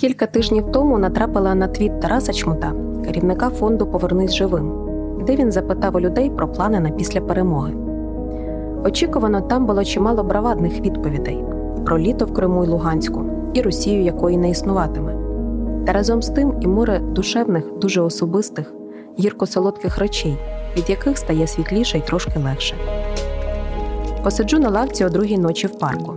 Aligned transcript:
Кілька 0.00 0.26
тижнів 0.26 0.72
тому 0.72 0.98
натрапила 0.98 1.54
на 1.54 1.68
твіт 1.68 2.00
Тараса 2.00 2.32
Чмута, 2.32 2.72
керівника 3.04 3.50
фонду 3.50 3.86
Повернись 3.86 4.34
живим, 4.34 4.72
де 5.26 5.36
він 5.36 5.52
запитав 5.52 5.96
у 5.96 6.00
людей 6.00 6.30
про 6.30 6.48
плани 6.48 6.80
на 6.80 6.90
після 6.90 7.20
перемоги. 7.20 7.74
Очікувано, 8.84 9.40
там 9.40 9.66
було 9.66 9.84
чимало 9.84 10.22
бравадних 10.22 10.80
відповідей 10.80 11.44
про 11.84 11.98
літо 11.98 12.26
в 12.26 12.34
Криму 12.34 12.64
і 12.64 12.66
Луганську 12.66 13.24
і 13.54 13.62
Росію, 13.62 14.02
якої 14.02 14.36
не 14.36 14.50
існуватиме. 14.50 15.16
Та 15.86 15.92
разом 15.92 16.22
з 16.22 16.28
тим 16.28 16.54
і 16.60 16.66
море 16.66 16.98
душевних, 16.98 17.78
дуже 17.78 18.00
особистих, 18.00 18.72
гірко-солодких 19.18 19.98
речей, 19.98 20.36
від 20.76 20.90
яких 20.90 21.18
стає 21.18 21.46
світліше 21.46 21.98
й 21.98 22.00
трошки 22.00 22.38
легше. 22.38 22.74
Посиджу 24.24 24.58
на 24.58 24.70
лавці 24.70 25.04
о 25.04 25.08
другій 25.08 25.38
ночі 25.38 25.66
в 25.66 25.78
парку. 25.78 26.14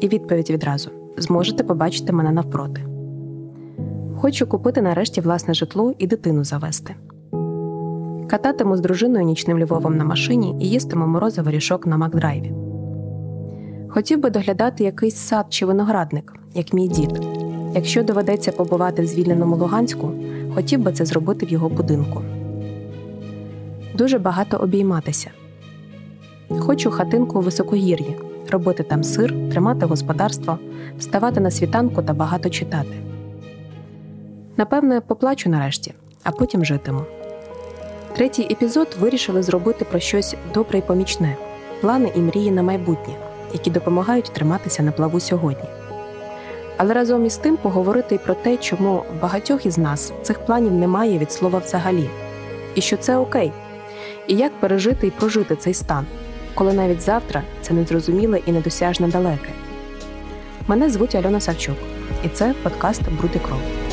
І 0.00 0.08
відповідь 0.08 0.50
відразу 0.50 0.90
зможете 1.16 1.64
побачити 1.64 2.12
мене 2.12 2.32
навпроти. 2.32 2.93
Хочу 4.24 4.46
купити 4.46 4.82
нарешті 4.82 5.20
власне 5.20 5.54
житло 5.54 5.94
і 5.98 6.06
дитину 6.06 6.44
завести. 6.44 6.94
Кататиму 8.26 8.76
з 8.76 8.80
дружиною 8.80 9.24
нічним 9.24 9.58
Львовом 9.58 9.96
на 9.96 10.04
машині 10.04 10.56
і 10.60 10.68
їстиму 10.68 11.06
морозиво 11.06 11.50
рішок 11.50 11.86
на 11.86 11.96
Макдрайві. 11.96 12.52
Хотів 13.88 14.20
би 14.20 14.30
доглядати 14.30 14.84
якийсь 14.84 15.16
сад 15.16 15.46
чи 15.48 15.66
виноградник, 15.66 16.32
як 16.54 16.72
мій 16.72 16.88
дід. 16.88 17.26
Якщо 17.74 18.02
доведеться 18.02 18.52
побувати 18.52 19.02
в 19.02 19.06
звільненому 19.06 19.56
Луганську, 19.56 20.10
хотів 20.54 20.80
би 20.80 20.92
це 20.92 21.04
зробити 21.04 21.46
в 21.46 21.48
його 21.48 21.68
будинку. 21.68 22.22
Дуже 23.94 24.18
багато 24.18 24.56
обійматися. 24.56 25.30
Хочу 26.58 26.90
хатинку 26.90 27.38
у 27.38 27.42
високогір'ї, 27.42 28.16
робити 28.50 28.82
там 28.82 29.04
сир, 29.04 29.34
тримати 29.50 29.86
господарство, 29.86 30.58
вставати 30.98 31.40
на 31.40 31.50
світанку 31.50 32.02
та 32.02 32.12
багато 32.12 32.50
читати. 32.50 32.96
Напевне, 34.56 35.00
поплачу 35.00 35.50
нарешті, 35.50 35.94
а 36.22 36.30
потім 36.30 36.64
житиму. 36.64 37.00
Третій 38.16 38.42
епізод 38.50 38.96
вирішили 39.00 39.42
зробити 39.42 39.84
про 39.84 40.00
щось 40.00 40.36
добре 40.54 40.78
й 40.78 40.82
помічне 40.82 41.36
плани 41.80 42.12
і 42.16 42.18
мрії 42.18 42.50
на 42.50 42.62
майбутнє, 42.62 43.14
які 43.52 43.70
допомагають 43.70 44.32
триматися 44.32 44.82
на 44.82 44.92
плаву 44.92 45.20
сьогодні. 45.20 45.68
Але 46.76 46.94
разом 46.94 47.26
із 47.26 47.36
тим 47.36 47.56
поговорити 47.56 48.14
й 48.14 48.18
про 48.18 48.34
те, 48.34 48.56
чому 48.56 49.04
багатьох 49.22 49.66
із 49.66 49.78
нас 49.78 50.12
цих 50.22 50.38
планів 50.38 50.72
немає 50.72 51.18
від 51.18 51.32
слова 51.32 51.58
взагалі, 51.58 52.10
і 52.74 52.80
що 52.80 52.96
це 52.96 53.16
окей, 53.16 53.52
і 54.26 54.36
як 54.36 54.60
пережити 54.60 55.06
і 55.06 55.10
прожити 55.10 55.56
цей 55.56 55.74
стан, 55.74 56.06
коли 56.54 56.72
навіть 56.72 57.00
завтра 57.00 57.42
це 57.62 57.74
незрозуміле 57.74 58.40
і 58.46 58.52
недосяжне 58.52 59.08
далеке. 59.08 59.48
Мене 60.66 60.90
звуть 60.90 61.14
Альона 61.14 61.40
Савчук, 61.40 61.76
і 62.24 62.28
це 62.28 62.54
подкаст 62.62 63.02
Бруди 63.18 63.38
кров. 63.38 63.83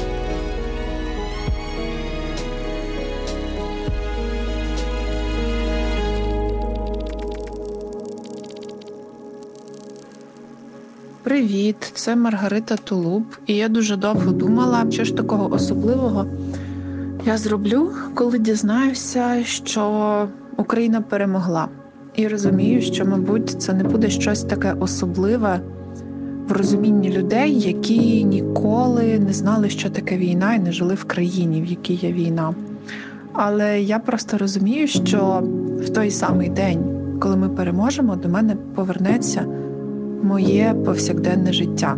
Привіт, 11.31 11.91
це 11.93 12.15
Маргарита 12.15 12.75
Тулуб, 12.75 13.23
і 13.47 13.55
я 13.55 13.69
дуже 13.69 13.95
довго 13.97 14.31
думала, 14.31 14.85
що 14.89 15.03
ж 15.03 15.15
такого 15.15 15.53
особливого 15.53 16.25
я 17.25 17.37
зроблю, 17.37 17.91
коли 18.15 18.39
дізнаюся, 18.39 19.43
що 19.43 20.27
Україна 20.57 21.01
перемогла. 21.01 21.67
І 22.15 22.27
розумію, 22.27 22.81
що, 22.81 23.05
мабуть, 23.05 23.49
це 23.49 23.73
не 23.73 23.83
буде 23.83 24.09
щось 24.09 24.43
таке 24.43 24.73
особливе 24.79 25.61
в 26.47 26.51
розумінні 26.51 27.09
людей, 27.09 27.59
які 27.59 28.23
ніколи 28.23 29.19
не 29.19 29.33
знали, 29.33 29.69
що 29.69 29.89
таке 29.89 30.17
війна, 30.17 30.53
і 30.53 30.59
не 30.59 30.71
жили 30.71 30.93
в 30.93 31.03
країні, 31.03 31.61
в 31.61 31.65
якій 31.65 31.93
є 31.93 32.11
війна. 32.11 32.53
Але 33.33 33.81
я 33.81 33.99
просто 33.99 34.37
розумію, 34.37 34.87
що 34.87 35.43
в 35.81 35.89
той 35.89 36.11
самий 36.11 36.49
день, 36.49 36.83
коли 37.19 37.35
ми 37.35 37.49
переможемо, 37.49 38.15
до 38.15 38.29
мене 38.29 38.55
повернеться 38.75 39.45
моє 40.23 40.75
повсякденне 40.85 41.53
життя. 41.53 41.97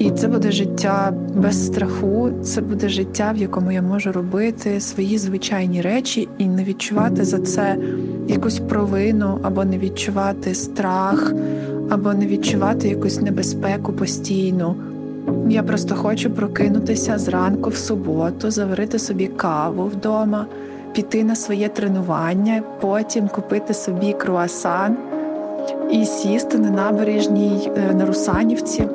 І 0.00 0.10
це 0.10 0.28
буде 0.28 0.52
життя 0.52 1.12
без 1.34 1.66
страху, 1.66 2.30
це 2.42 2.60
буде 2.60 2.88
життя, 2.88 3.32
в 3.34 3.36
якому 3.36 3.72
я 3.72 3.82
можу 3.82 4.12
робити 4.12 4.80
свої 4.80 5.18
звичайні 5.18 5.80
речі 5.80 6.28
і 6.38 6.46
не 6.46 6.64
відчувати 6.64 7.24
за 7.24 7.38
це 7.38 7.76
якусь 8.28 8.58
провину, 8.58 9.38
або 9.42 9.64
не 9.64 9.78
відчувати 9.78 10.54
страх, 10.54 11.32
або 11.90 12.14
не 12.14 12.26
відчувати 12.26 12.88
якусь 12.88 13.20
небезпеку 13.20 13.92
постійну. 13.92 14.74
Я 15.48 15.62
просто 15.62 15.94
хочу 15.94 16.30
прокинутися 16.30 17.18
зранку 17.18 17.70
в 17.70 17.76
суботу, 17.76 18.50
заварити 18.50 18.98
собі 18.98 19.26
каву 19.26 19.84
вдома, 19.84 20.46
піти 20.92 21.24
на 21.24 21.36
своє 21.36 21.68
тренування, 21.68 22.62
потім 22.80 23.28
купити 23.28 23.74
собі 23.74 24.12
круасан 24.12 24.96
і 25.90 26.04
сісти 26.04 26.58
на 26.58 26.70
набережній 26.70 27.72
е, 27.76 27.94
на 27.94 28.06
Русанівці, 28.06 28.88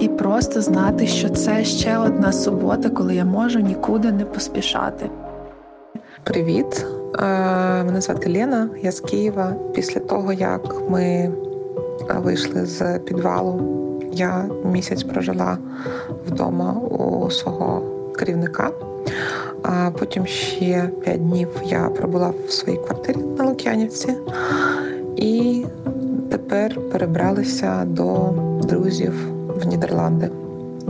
і 0.00 0.08
просто 0.08 0.60
знати, 0.60 1.06
що 1.06 1.28
це 1.28 1.64
ще 1.64 1.98
одна 1.98 2.32
субота, 2.32 2.88
коли 2.88 3.14
я 3.14 3.24
можу 3.24 3.60
нікуди 3.60 4.12
не 4.12 4.24
поспішати. 4.24 5.10
Привіт, 6.24 6.86
е, 7.18 7.24
мене 7.84 8.00
звати 8.00 8.32
Лена, 8.32 8.68
я 8.82 8.92
з 8.92 9.00
Києва. 9.00 9.54
Після 9.74 10.00
того, 10.00 10.32
як 10.32 10.90
ми 10.90 11.02
е, 11.02 11.32
вийшли 12.18 12.66
з 12.66 12.98
підвалу, 12.98 13.60
я 14.12 14.44
місяць 14.64 15.02
прожила 15.02 15.58
вдома 16.26 16.72
у 16.72 17.30
свого 17.30 17.82
керівника. 18.18 18.70
А 19.62 19.90
потім 19.98 20.26
ще 20.26 20.90
п'ять 21.04 21.28
днів 21.28 21.48
я 21.64 21.80
пробула 21.80 22.32
в 22.48 22.52
своїй 22.52 22.78
квартирі 22.78 23.18
на 23.38 23.44
Лук'янівці. 23.44 24.14
І 25.16 25.64
тепер 26.44 26.80
перебралися 26.92 27.84
до 27.84 28.34
друзів 28.62 29.12
в 29.62 29.66
Нідерланди. 29.66 30.30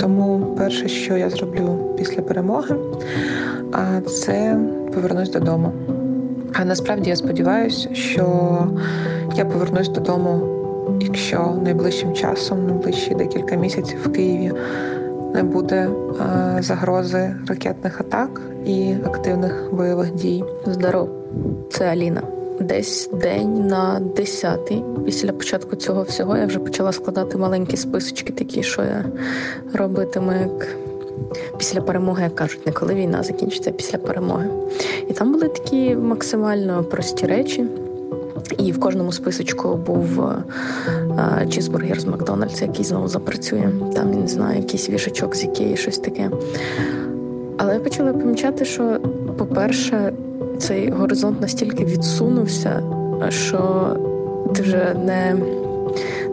Тому 0.00 0.54
перше, 0.58 0.88
що 0.88 1.16
я 1.16 1.30
зроблю 1.30 1.78
після 1.98 2.22
перемоги, 2.22 2.76
це 4.06 4.58
повернусь 4.94 5.30
додому. 5.30 5.72
А 6.52 6.64
насправді 6.64 7.10
я 7.10 7.16
сподіваюся, 7.16 7.94
що 7.94 8.56
я 9.34 9.44
повернусь 9.44 9.88
додому, 9.88 10.40
якщо 11.00 11.58
найближчим 11.64 12.12
часом, 12.12 12.66
найближчі 12.66 13.14
декілька 13.14 13.56
місяців 13.56 13.98
в 14.04 14.12
Києві 14.12 14.52
не 15.34 15.42
буде 15.42 15.88
загрози 16.58 17.34
ракетних 17.48 18.00
атак 18.00 18.40
і 18.66 18.94
активних 19.04 19.68
бойових 19.72 20.14
дій. 20.14 20.44
Здоров, 20.66 21.08
це 21.70 21.84
Аліна 21.84 22.33
десь 22.60 23.10
день 23.12 23.66
на 23.66 24.00
десятий. 24.16 24.82
Після 25.04 25.32
початку 25.32 25.76
цього 25.76 26.02
всього 26.02 26.36
я 26.36 26.46
вже 26.46 26.58
почала 26.58 26.92
складати 26.92 27.38
маленькі 27.38 27.76
списочки, 27.76 28.32
такі, 28.32 28.62
що 28.62 28.82
я 28.82 29.04
робитиму 29.72 30.32
як. 30.32 30.68
Після 31.58 31.80
перемоги, 31.80 32.22
як 32.22 32.34
кажуть, 32.34 32.66
не 32.66 32.72
коли 32.72 32.94
війна 32.94 33.22
закінчиться, 33.22 33.70
а 33.70 33.72
після 33.72 33.98
перемоги. 33.98 34.48
І 35.08 35.12
там 35.12 35.32
були 35.32 35.48
такі 35.48 35.96
максимально 35.96 36.84
прості 36.84 37.26
речі. 37.26 37.66
І 38.58 38.72
в 38.72 38.80
кожному 38.80 39.12
списочку 39.12 39.76
був 39.76 40.22
а, 41.16 41.46
чізбургер 41.46 42.00
з 42.00 42.04
Макдональдса, 42.04 42.64
який 42.64 42.84
знову 42.84 43.08
запрацює. 43.08 43.68
Там 43.94 44.12
я 44.12 44.20
не 44.20 44.28
знаю, 44.28 44.58
якийсь 44.58 44.90
вішачок 44.90 45.36
з 45.36 45.44
Ікеї, 45.44 45.76
щось 45.76 45.98
таке. 45.98 46.30
Але 47.56 47.74
я 47.74 47.80
почала 47.80 48.12
помічати, 48.12 48.64
що, 48.64 49.00
по-перше, 49.38 50.12
цей 50.58 50.90
горизонт 50.90 51.40
настільки 51.40 51.84
відсунувся, 51.84 52.82
що 53.28 53.88
ти 54.54 54.62
вже 54.62 54.94
не 55.04 55.36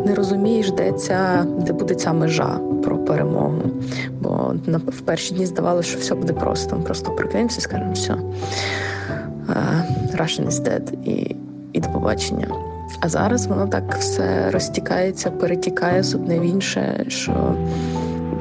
не 0.06 0.15
розумієш, 0.15 0.71
де 0.71 0.91
ця, 0.91 1.45
де 1.57 1.73
буде 1.73 1.95
ця 1.95 2.13
межа 2.13 2.59
про 2.83 2.97
перемогу. 2.97 3.62
Бо 4.21 4.56
в 4.88 5.01
перші 5.01 5.33
дні 5.33 5.45
здавалося, 5.45 5.89
що 5.89 6.00
все 6.00 6.15
буде 6.15 6.33
просто. 6.33 6.75
Ми 6.75 6.81
просто 6.81 7.12
прикинемося 7.12 7.57
і 7.57 7.62
скажемо, 7.62 7.94
все, 7.94 8.15
Russian 10.18 10.47
is 10.47 10.63
dead 10.63 10.94
і, 11.06 11.35
і 11.73 11.79
до 11.79 11.89
побачення. 11.89 12.47
А 13.00 13.09
зараз 13.09 13.47
воно 13.47 13.68
так 13.68 13.95
все 14.00 14.51
розтікається, 14.51 15.31
перетікає 15.31 16.03
з 16.03 16.15
одне 16.15 16.39
в 16.39 16.44
інше, 16.44 17.06
що 17.07 17.56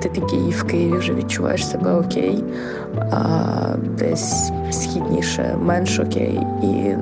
ти 0.00 0.08
такий 0.08 0.50
в 0.50 0.64
Києві 0.64 0.98
вже 0.98 1.14
відчуваєш 1.14 1.68
себе 1.68 1.94
окей, 1.94 2.44
а 3.10 3.76
десь 3.98 4.50
східніше 4.70 5.56
менш 5.62 5.98
окей, 5.98 6.40
і 6.62 6.94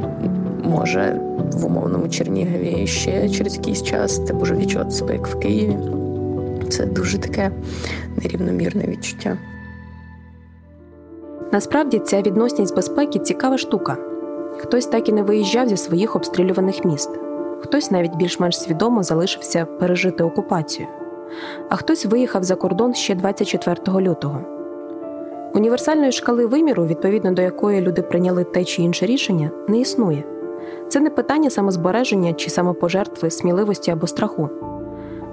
може 0.69 1.21
в 1.53 1.67
умовному 1.67 2.09
Чернігові 2.09 2.87
ще 2.87 3.29
через 3.29 3.57
якийсь 3.57 3.83
час 3.83 4.19
ти 4.19 4.35
може 4.35 4.55
відчувати 4.55 4.91
себе 4.91 5.13
як 5.13 5.27
в 5.27 5.39
Києві. 5.39 5.77
Це 6.69 6.87
дуже 6.87 7.19
таке 7.19 7.51
нерівномірне 8.23 8.85
відчуття. 8.85 9.39
Насправді 11.53 11.99
ця 11.99 12.23
відносність 12.23 12.77
безпеки 12.77 13.19
цікава 13.19 13.59
штука. 13.59 13.97
Хтось 14.59 14.87
так 14.87 15.09
і 15.09 15.13
не 15.13 15.23
виїжджав 15.23 15.69
зі 15.69 15.77
своїх 15.77 16.17
обстрілюваних 16.17 16.85
міст, 16.85 17.11
хтось 17.61 17.91
навіть 17.91 18.17
більш-менш 18.17 18.61
свідомо 18.61 19.03
залишився 19.03 19.65
пережити 19.65 20.25
окупацію. 20.25 20.89
А 21.69 21.77
хтось 21.77 22.07
виїхав 22.07 22.43
за 22.43 22.55
кордон 22.55 22.95
ще 22.95 23.15
24 23.15 24.01
лютого. 24.01 24.41
Універсальної 25.55 26.13
шкали 26.13 26.47
виміру, 26.47 26.87
відповідно 26.87 27.33
до 27.33 27.43
якої 27.43 27.81
люди 27.81 28.03
прийняли 28.03 28.45
те 28.45 28.65
чи 28.65 28.83
інше 28.83 29.07
рішення, 29.07 29.51
не 29.69 29.79
існує. 29.79 30.25
Це 30.89 31.01
не 31.01 31.11
питання 31.11 31.51
самозбереження 31.51 32.33
чи 32.33 32.51
самопожертви, 32.51 33.31
сміливості 33.31 33.91
або 33.91 34.07
страху. 34.07 34.49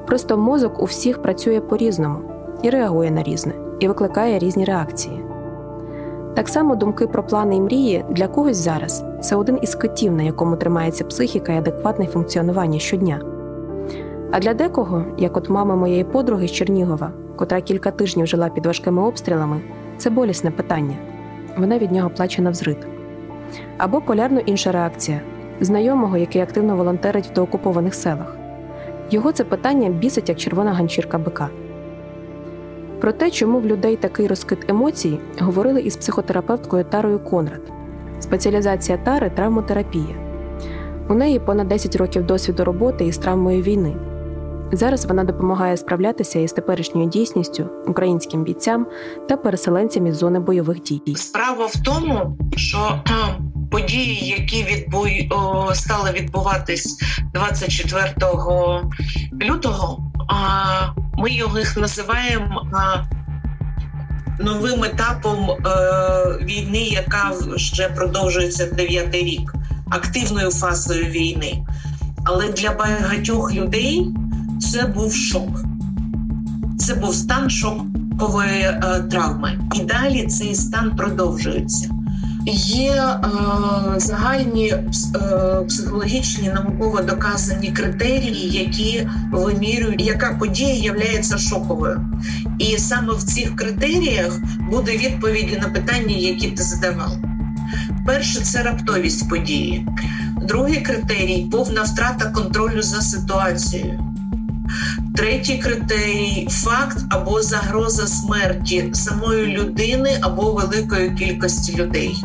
Просто 0.08 0.38
мозок 0.38 0.82
у 0.82 0.86
всіх 0.86 1.22
працює 1.22 1.60
по-різному 1.60 2.20
і 2.62 2.70
реагує 2.70 3.12
на 3.12 3.24
різне, 3.24 3.54
і 3.80 3.88
викликає 3.88 4.40
різні 4.40 4.66
реакції. 4.66 5.26
Так 6.36 6.50
само 6.50 6.76
думки 6.76 7.08
про 7.08 7.24
плани 7.24 7.56
і 7.56 7.62
мрії 7.62 8.06
для 8.10 8.28
когось 8.28 8.58
зараз 8.58 9.04
це 9.22 9.36
один 9.36 9.60
із 9.62 9.76
котів, 9.76 10.12
на 10.12 10.24
якому 10.24 10.56
тримається 10.56 11.04
психіка 11.04 11.54
і 11.54 11.58
адекватне 11.58 12.06
функціонування 12.06 12.80
щодня. 12.80 13.35
А 14.32 14.40
для 14.40 14.54
декого, 14.54 15.06
як 15.18 15.38
от 15.38 15.50
мама 15.50 15.76
моєї 15.76 16.04
подруги 16.04 16.48
з 16.48 16.52
Чернігова, 16.52 17.12
котра 17.36 17.62
кілька 17.62 17.92
тижнів 17.92 18.28
жила 18.28 18.50
під 18.50 18.66
важкими 18.66 19.02
обстрілами, 19.02 19.62
це 19.98 20.10
болісне 20.10 20.52
питання. 20.52 20.96
Вона 21.58 21.78
від 21.78 21.92
нього 21.92 22.10
плаче 22.10 22.42
навзрит. 22.42 22.78
Або 23.78 24.02
полярно 24.02 24.40
інша 24.40 24.72
реакція 24.72 25.22
знайомого, 25.60 26.18
який 26.18 26.42
активно 26.42 26.76
волонтерить 26.76 27.28
в 27.28 27.34
доокупованих 27.34 27.94
селах. 27.96 28.36
Його 29.12 29.32
це 29.32 29.44
питання 29.44 29.90
бісить 29.90 30.30
як 30.30 30.38
червона 30.38 30.74
ганчірка 30.74 31.18
бика. 31.18 31.50
Про 33.02 33.12
те, 33.12 33.32
чому 33.32 33.60
в 33.60 33.66
людей 33.66 33.96
такий 33.96 34.28
розкид 34.28 34.66
емоцій, 34.68 35.20
говорили 35.40 35.82
із 35.82 35.98
психотерапевткою 35.98 36.84
Тарою 36.84 37.20
Конрад. 37.20 37.62
Спеціалізація 38.20 38.98
Тари 38.98 39.30
травмотерапія. 39.30 40.16
У 41.10 41.14
неї 41.14 41.40
понад 41.40 41.68
10 41.68 41.96
років 41.96 42.26
досвіду 42.26 42.64
роботи 42.64 43.06
із 43.06 43.18
травмою 43.18 43.62
війни. 43.62 43.96
Зараз 44.72 45.06
вона 45.06 45.24
допомагає 45.24 45.78
справлятися 45.78 46.40
із 46.40 46.52
теперішньою 46.52 47.10
дійсністю 47.10 47.70
українським 47.88 48.44
бійцям 48.44 48.88
та 49.30 49.38
переселенцям 49.38 50.08
із 50.08 50.16
зони 50.16 50.40
бойових 50.40 50.82
дій. 50.82 51.02
Справа 51.16 51.66
в 51.66 51.84
тому, 51.84 52.38
що 52.56 53.04
події, 53.72 54.36
які 54.40 54.64
відбу... 54.64 55.06
стали 55.74 56.12
відбуватись 56.12 56.98
24 57.34 58.14
лютого, 59.42 60.12
ми 61.18 61.30
їх 61.30 61.78
називаємо 61.78 62.68
новим 64.40 64.84
етапом 64.84 65.50
е, 65.50 65.56
війни, 66.42 66.80
яка 66.80 67.32
вже 67.56 67.90
продовжується 67.90 68.66
дев'ятий 68.66 69.24
рік, 69.24 69.54
активною 69.90 70.52
фазою 70.52 71.06
війни. 71.06 71.66
Але 72.26 72.48
для 72.48 72.72
багатьох 72.72 73.54
людей 73.54 74.08
це 74.60 74.86
був 74.86 75.14
шок. 75.14 75.64
Це 76.78 76.96
був 76.96 77.16
стан 77.16 77.50
шокової 77.50 78.62
е, 78.62 79.06
травми. 79.12 79.60
І 79.76 79.80
далі 79.80 80.28
цей 80.28 80.56
стан 80.56 80.96
продовжується. 80.96 81.90
Є 82.48 82.92
е, 82.92 83.20
загальні 84.00 84.68
е, 84.68 84.84
психологічні 85.68 86.50
науково 86.50 87.02
доказані 87.02 87.72
критерії, 87.72 88.50
які 88.50 89.08
вимірюють, 89.32 90.02
яка 90.02 90.38
подія 90.40 90.74
є 90.74 91.24
шоковою, 91.38 92.02
і 92.60 92.78
саме 92.78 93.14
в 93.14 93.24
цих 93.24 93.56
критеріях 93.56 94.40
буде 94.72 94.98
відповіді 94.98 95.58
на 95.62 95.70
питання, 95.70 96.16
які 96.16 96.48
ти 96.48 96.64
задавав. 96.64 97.12
Перше 98.06 98.42
це 98.42 98.64
раптовість 98.64 99.30
події, 99.30 99.88
другий 100.42 100.82
критерій 100.82 101.48
повна 101.52 101.84
втрата 101.84 102.26
контролю 102.26 102.82
за 102.82 103.02
ситуацією. 103.02 104.15
Третій 105.16 105.58
критерій 105.58 106.48
факт 106.52 106.98
або 107.10 107.42
загроза 107.42 108.08
смерті 108.08 108.90
самої 108.94 109.58
людини 109.58 110.20
або 110.22 110.52
великої 110.52 111.12
кількості 111.12 111.76
людей. 111.76 112.24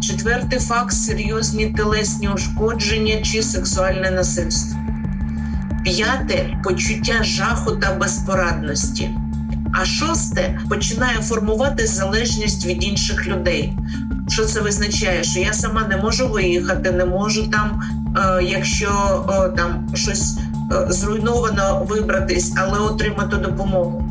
Четвертий 0.00 0.58
факт 0.58 0.92
серйозні 0.92 1.66
телесні 1.66 2.28
ушкодження 2.28 3.22
чи 3.22 3.42
сексуальне 3.42 4.10
насильство. 4.10 4.80
П'яте 5.84 6.58
почуття 6.64 7.22
жаху 7.22 7.76
та 7.76 7.94
безпорадності. 7.94 9.10
А 9.72 9.84
шосте 9.84 10.60
починає 10.68 11.16
формувати 11.18 11.86
залежність 11.86 12.66
від 12.66 12.84
інших 12.84 13.26
людей. 13.26 13.76
Що 14.28 14.44
це 14.44 14.60
визначає? 14.60 15.24
Що 15.24 15.40
я 15.40 15.52
сама 15.52 15.86
не 15.88 15.96
можу 15.96 16.28
виїхати, 16.28 16.90
не 16.90 17.04
можу 17.04 17.50
там, 17.50 17.82
е, 18.16 18.44
якщо 18.44 18.88
е, 19.30 19.56
там 19.56 19.88
щось 19.94 20.38
зруйновано 20.88 21.86
вибратись, 21.88 22.54
але 22.56 22.78
отримати 22.78 23.36
допомогу. 23.36 24.04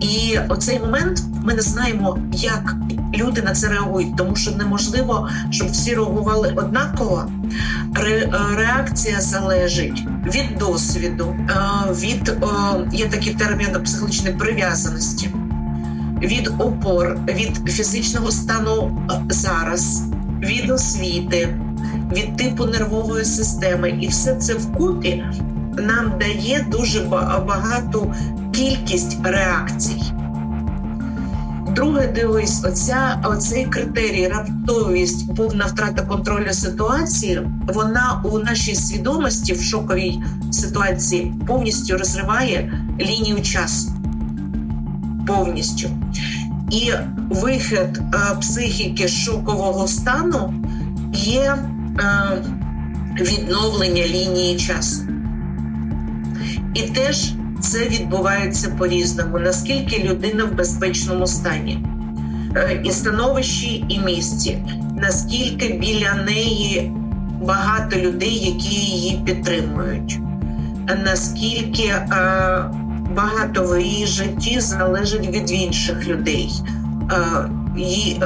І 0.00 0.38
оцей 0.48 0.80
момент 0.80 1.22
ми 1.44 1.54
не 1.54 1.62
знаємо, 1.62 2.18
як 2.32 2.76
люди 3.14 3.42
на 3.42 3.52
це 3.52 3.68
реагують, 3.68 4.16
тому 4.16 4.36
що 4.36 4.50
неможливо, 4.50 5.28
щоб 5.50 5.70
всі 5.70 5.94
реагували 5.94 6.52
однаково. 6.56 7.30
Ре, 7.94 8.30
реакція 8.56 9.20
залежить 9.20 10.06
від 10.26 10.58
досвіду, 10.58 11.36
е, 11.50 11.54
від 11.92 12.28
е, 12.28 12.36
є 12.92 13.08
такий 13.08 13.34
термін 13.34 13.68
психологічної 13.84 14.36
прив'язаності, 14.36 15.30
від 16.22 16.50
опор, 16.58 17.18
від 17.28 17.72
фізичного 17.72 18.30
стану 18.30 19.06
е, 19.10 19.14
зараз, 19.28 20.02
від 20.40 20.70
освіти, 20.70 21.58
від 22.12 22.36
типу 22.36 22.66
нервової 22.66 23.24
системи, 23.24 23.90
і 23.90 24.08
все 24.08 24.34
це 24.34 24.54
вкупі 24.54 25.24
нам 25.78 26.12
дає 26.20 26.66
дуже 26.70 27.00
багату 27.46 28.14
кількість 28.52 29.18
реакцій. 29.24 30.02
Друге, 31.76 32.06
дивись, 32.06 32.64
оця 32.64 33.22
оцей 33.24 33.64
критерій, 33.64 34.28
раптовість, 34.28 35.34
повна 35.36 35.64
втрата 35.64 36.02
контролю 36.02 36.52
ситуації. 36.52 37.40
Вона 37.68 38.22
у 38.24 38.38
нашій 38.38 38.74
свідомості 38.74 39.52
в 39.52 39.62
шоковій 39.62 40.20
ситуації 40.50 41.34
повністю 41.46 41.98
розриває 41.98 42.82
лінію 43.00 43.42
часу. 43.42 43.92
Повністю. 45.26 45.88
І 46.70 46.92
вихід 47.30 47.98
е, 47.98 48.36
психіки 48.40 49.08
шокового 49.08 49.88
стану 49.88 50.54
є 51.12 51.56
відновлення 53.20 54.02
лінії 54.06 54.56
часу. 54.56 55.02
І 56.74 56.82
теж 56.82 57.32
це 57.60 57.88
відбувається 57.88 58.70
по-різному, 58.78 59.38
наскільки 59.38 59.98
людина 59.98 60.44
в 60.44 60.54
безпечному 60.54 61.26
стані, 61.26 61.78
е, 62.56 62.80
і 62.84 62.90
становищі, 62.90 63.84
і 63.88 63.98
місці, 64.00 64.58
наскільки 64.96 65.68
біля 65.68 66.14
неї 66.14 66.92
багато 67.42 67.96
людей, 67.96 68.34
які 68.34 68.74
її 68.74 69.20
підтримують, 69.24 70.18
наскільки 71.04 71.82
е, 71.82 72.06
багато 73.16 73.64
в 73.64 73.80
її 73.80 74.06
житті 74.06 74.60
залежить 74.60 75.28
від 75.28 75.50
інших 75.50 76.08
людей. 76.08 76.50
Е, 77.78 78.18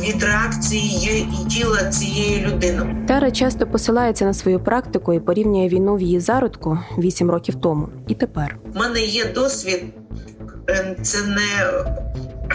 від 0.00 0.22
реакції 0.22 1.28
і 1.42 1.48
тіла 1.48 1.84
цієї 1.84 2.46
людини 2.46 3.04
Тара 3.08 3.30
часто 3.30 3.66
посилається 3.66 4.24
на 4.24 4.34
свою 4.34 4.60
практику 4.60 5.12
і 5.14 5.20
порівнює 5.20 5.68
війну 5.68 5.96
в 5.96 6.00
її 6.00 6.20
зародку 6.20 6.78
8 6.98 7.30
років 7.30 7.54
тому 7.54 7.88
і 8.08 8.14
тепер. 8.14 8.58
У 8.74 8.78
мене 8.78 9.00
є 9.00 9.24
досвід, 9.24 9.84
е, 10.70 10.96
це 11.02 11.18
не 11.22 11.72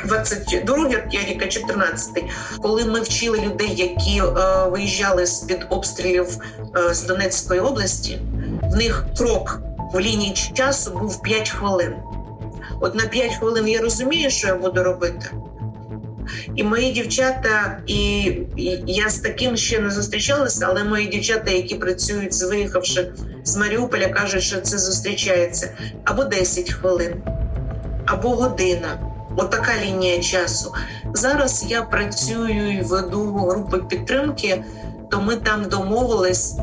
22 0.05 0.87
рік, 1.27 1.43
а 1.43 1.47
14 1.47 2.23
коли 2.61 2.85
ми 2.85 3.01
вчили 3.01 3.37
людей, 3.37 3.73
які 3.75 4.21
е, 4.21 4.69
виїжджали 4.69 5.25
з 5.25 5.39
під 5.39 5.67
обстрілів 5.69 6.37
е, 6.77 6.93
з 6.93 7.03
Донецької 7.03 7.59
області. 7.59 8.19
В 8.63 8.75
них 8.75 9.05
крок 9.17 9.61
в 9.93 9.99
лінії 9.99 10.33
часу 10.53 10.91
був 11.01 11.21
5 11.21 11.49
хвилин. 11.49 11.93
От 12.81 12.95
на 12.95 13.05
5 13.05 13.35
хвилин 13.35 13.67
я 13.67 13.81
розумію, 13.81 14.29
що 14.29 14.47
я 14.47 14.55
буду 14.55 14.83
робити. 14.83 15.29
І 16.55 16.63
мої 16.63 16.91
дівчата, 16.91 17.81
і, 17.87 18.31
я 18.87 19.09
з 19.09 19.19
таким 19.19 19.57
ще 19.57 19.79
не 19.79 19.89
зустрічалася, 19.89 20.65
але 20.69 20.83
мої 20.83 21.07
дівчата, 21.07 21.51
які 21.51 21.75
працюють 21.75 22.33
з 22.33 22.43
виїхавши 22.43 23.11
з 23.43 23.57
Маріуполя, 23.57 24.09
кажуть, 24.09 24.43
що 24.43 24.61
це 24.61 24.77
зустрічається 24.77 25.77
або 26.03 26.23
10 26.23 26.71
хвилин, 26.71 27.13
або 28.05 28.29
година. 28.29 28.99
Отака 29.37 29.71
От 29.77 29.85
лінія 29.85 30.19
часу. 30.19 30.73
Зараз 31.13 31.65
я 31.69 31.81
працюю 31.81 32.71
і 32.71 32.81
веду 32.81 33.33
групи 33.33 33.77
підтримки, 33.89 34.63
то 35.11 35.21
ми 35.21 35.35
там 35.35 35.69
домовились, 35.69 36.55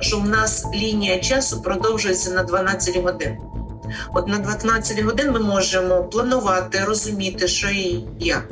що 0.00 0.18
в 0.18 0.28
нас 0.28 0.66
лінія 0.74 1.18
часу 1.18 1.62
продовжується 1.62 2.30
на 2.30 2.42
12 2.42 2.96
годин. 2.96 3.36
От 4.14 4.28
на 4.28 4.38
12 4.38 5.00
годин 5.00 5.30
ми 5.32 5.38
можемо 5.38 6.04
планувати, 6.04 6.84
розуміти, 6.84 7.48
що 7.48 7.68
і 7.68 8.04
як. 8.20 8.48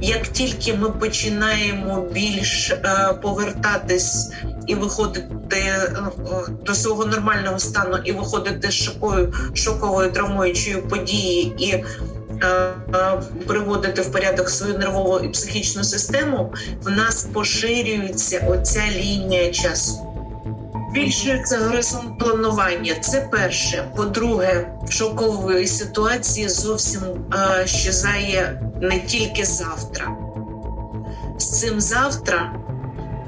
Як 0.00 0.28
тільки 0.28 0.74
ми 0.74 0.90
починаємо 0.90 2.00
більш 2.12 2.70
е, 2.70 3.14
повертатись 3.22 4.32
і 4.66 4.74
виходити 4.74 5.56
е, 5.56 5.92
до 6.66 6.74
свого 6.74 7.06
нормального 7.06 7.58
стану, 7.58 7.98
і 8.04 8.12
виходити 8.12 8.70
з 8.70 8.92
шоковою 9.54 10.12
травмуючою 10.12 10.88
події 10.88 11.54
і 11.58 11.70
е, 11.70 11.84
е, 12.94 13.22
приводити 13.46 14.02
в 14.02 14.12
порядок 14.12 14.50
свою 14.50 14.78
нервову 14.78 15.20
і 15.20 15.28
психічну 15.28 15.84
систему, 15.84 16.52
в 16.82 16.90
нас 16.90 17.24
поширюється 17.32 18.46
оця 18.48 18.82
лінія 18.96 19.50
часу. 19.50 20.09
Збільшується 20.90 21.58
горизонт 21.58 22.18
планування. 22.18 22.94
Це 23.00 23.28
перше. 23.32 23.84
По-друге, 23.96 24.72
в 24.82 24.92
шокової 24.92 25.66
ситуації 25.66 26.48
зовсім 26.48 27.02
е, 27.34 27.66
щезає 27.66 28.62
не 28.80 29.00
тільки 29.00 29.44
завтра. 29.44 30.08
З 31.38 31.60
цим 31.60 31.80
завтра 31.80 32.52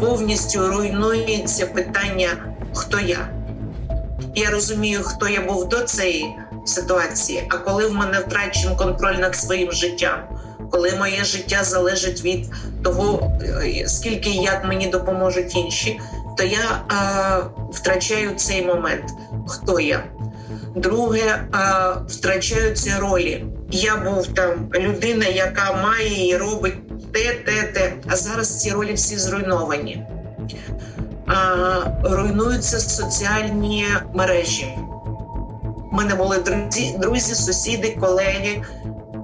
повністю 0.01 0.69
руйнується 0.69 1.67
питання, 1.67 2.29
хто 2.75 3.01
я. 3.01 3.29
Я 4.35 4.51
розумію, 4.51 5.03
хто 5.03 5.29
я 5.29 5.41
був 5.41 5.69
до 5.69 5.81
цієї 5.81 6.37
ситуації. 6.65 7.45
А 7.49 7.57
коли 7.57 7.87
в 7.87 7.95
мене 7.95 8.21
втрачен 8.21 8.77
контроль 8.77 9.17
над 9.17 9.37
своїм 9.37 9.73
життям, 9.73 10.21
коли 10.71 10.93
моє 10.99 11.25
життя 11.25 11.65
залежить 11.65 12.25
від 12.25 12.47
того, 12.85 13.33
е, 13.43 13.89
скільки 13.89 14.31
і 14.31 14.43
як 14.43 14.65
мені 14.65 14.87
допоможуть 14.87 15.57
інші, 15.57 16.01
то 16.37 16.45
я 16.45 16.85
е, 16.91 17.45
втрачаю 17.73 18.35
цей 18.37 18.67
момент. 18.67 19.05
Хто 19.47 19.81
я? 19.81 20.05
Друге, 20.77 21.21
е, 21.21 21.47
втрачаю 22.09 22.75
ці 22.75 22.93
ролі. 23.01 23.47
Я 23.71 23.97
був 23.97 24.27
там 24.27 24.71
людина, 24.75 25.27
яка 25.27 25.73
має 25.73 26.29
і 26.29 26.37
робить 26.37 27.13
те, 27.13 27.35
те, 27.35 27.63
те. 27.63 27.93
А 28.07 28.17
зараз 28.17 28.61
ці 28.61 28.71
ролі 28.71 28.93
всі 28.93 29.17
зруйновані. 29.17 30.07
Руйнуються 32.03 32.81
соціальні 32.81 33.87
мережі. 34.15 34.79
У 35.93 35.97
мене 35.97 36.15
були 36.15 36.39
друзі, 36.39 36.97
друзі, 36.99 37.35
сусіди, 37.35 37.97
колеги. 38.01 38.63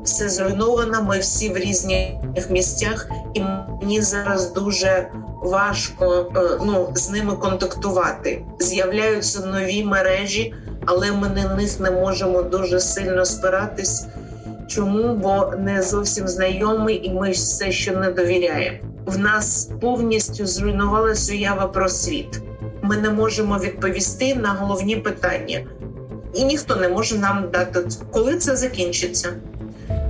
Все 0.05 0.29
зруйновано. 0.29 1.03
Ми 1.03 1.19
всі 1.19 1.49
в 1.49 1.57
різних 1.57 2.51
місцях, 2.51 3.11
і 3.35 3.41
мені 3.81 4.03
зараз 4.03 4.53
дуже 4.53 5.11
важко 5.43 6.33
е, 6.37 6.41
ну, 6.67 6.89
з 6.95 7.11
ними 7.11 7.33
контактувати. 7.33 8.45
З'являються 8.59 9.47
нові 9.47 9.85
мережі, 9.85 10.55
але 10.87 11.13
ми 11.13 11.29
на 11.29 11.55
них 11.55 11.81
не 11.81 11.91
можемо 11.91 12.43
дуже 12.43 12.81
сильно 12.81 13.25
спиратись. 13.25 14.07
Чому? 14.69 15.15
Бо 15.15 15.53
не 15.59 15.83
зовсім 15.83 16.29
знайомий, 16.29 17.07
і 17.07 17.11
ми 17.11 17.31
все 17.31 17.73
ще 17.73 17.97
не 17.97 18.11
довіряємо. 18.11 18.79
В 19.07 19.19
нас 19.19 19.71
повністю 19.81 20.47
зруйнувалася 20.47 21.33
уява 21.33 21.67
про 21.67 21.89
світ. 21.89 22.41
Ми 22.83 22.97
не 22.97 23.11
можемо 23.11 23.59
відповісти 23.59 24.35
на 24.35 24.49
головні 24.49 24.97
питання, 24.97 25.61
і 26.35 26.45
ніхто 26.45 26.77
не 26.77 26.89
може 26.89 27.19
нам 27.19 27.51
дати, 27.53 27.81
коли 28.13 28.37
це 28.37 28.57
закінчиться, 28.57 29.33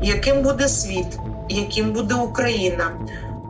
яким 0.03 0.43
буде 0.43 0.69
світ, 0.69 1.19
яким 1.49 1.93
буде 1.93 2.15
Україна, 2.15 2.91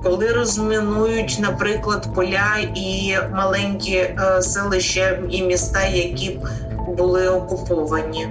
коли 0.02 0.32
розмінують, 0.32 1.38
наприклад, 1.40 2.14
поля 2.14 2.56
і 2.74 3.16
маленькі 3.32 3.96
е, 3.96 4.42
селища 4.42 5.18
і 5.30 5.42
міста, 5.42 5.86
які 5.86 6.40
були 6.96 7.28
окуповані 7.28 8.28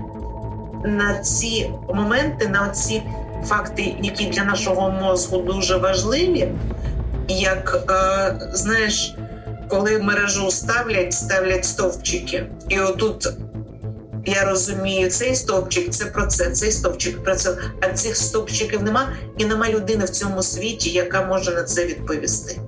на 0.84 1.20
ці 1.20 1.72
моменти, 1.94 2.48
на 2.48 2.70
ці 2.70 3.04
факти, 3.46 3.96
які 4.02 4.26
для 4.26 4.44
нашого 4.44 4.92
мозку 4.92 5.38
дуже 5.38 5.78
важливі, 5.78 6.48
як 7.28 7.86
е, 7.90 8.36
знаєш, 8.54 9.16
коли 9.68 10.00
мережу 10.00 10.52
ставлять, 10.52 11.14
ставлять 11.14 11.66
стовпчики, 11.66 12.46
і 12.70 12.80
отут. 12.80 13.30
Я 14.30 14.44
розумію, 14.44 15.10
цей 15.10 15.36
стовпчик 15.36 15.90
це 15.90 16.06
про 16.06 16.28
це, 16.28 16.52
цей 16.52 16.72
стовпчик 16.72 17.24
про 17.24 17.36
це. 17.36 17.58
А 17.82 17.90
цих 17.90 18.18
стовпчиків 18.18 18.84
нема, 18.84 19.14
і 19.38 19.46
нема 19.46 19.70
людини 19.70 20.06
в 20.06 20.10
цьому 20.10 20.44
світі, 20.44 20.90
яка 20.90 21.26
може 21.26 21.52
на 21.52 21.64
це 21.64 21.86
відповісти. 21.86 22.60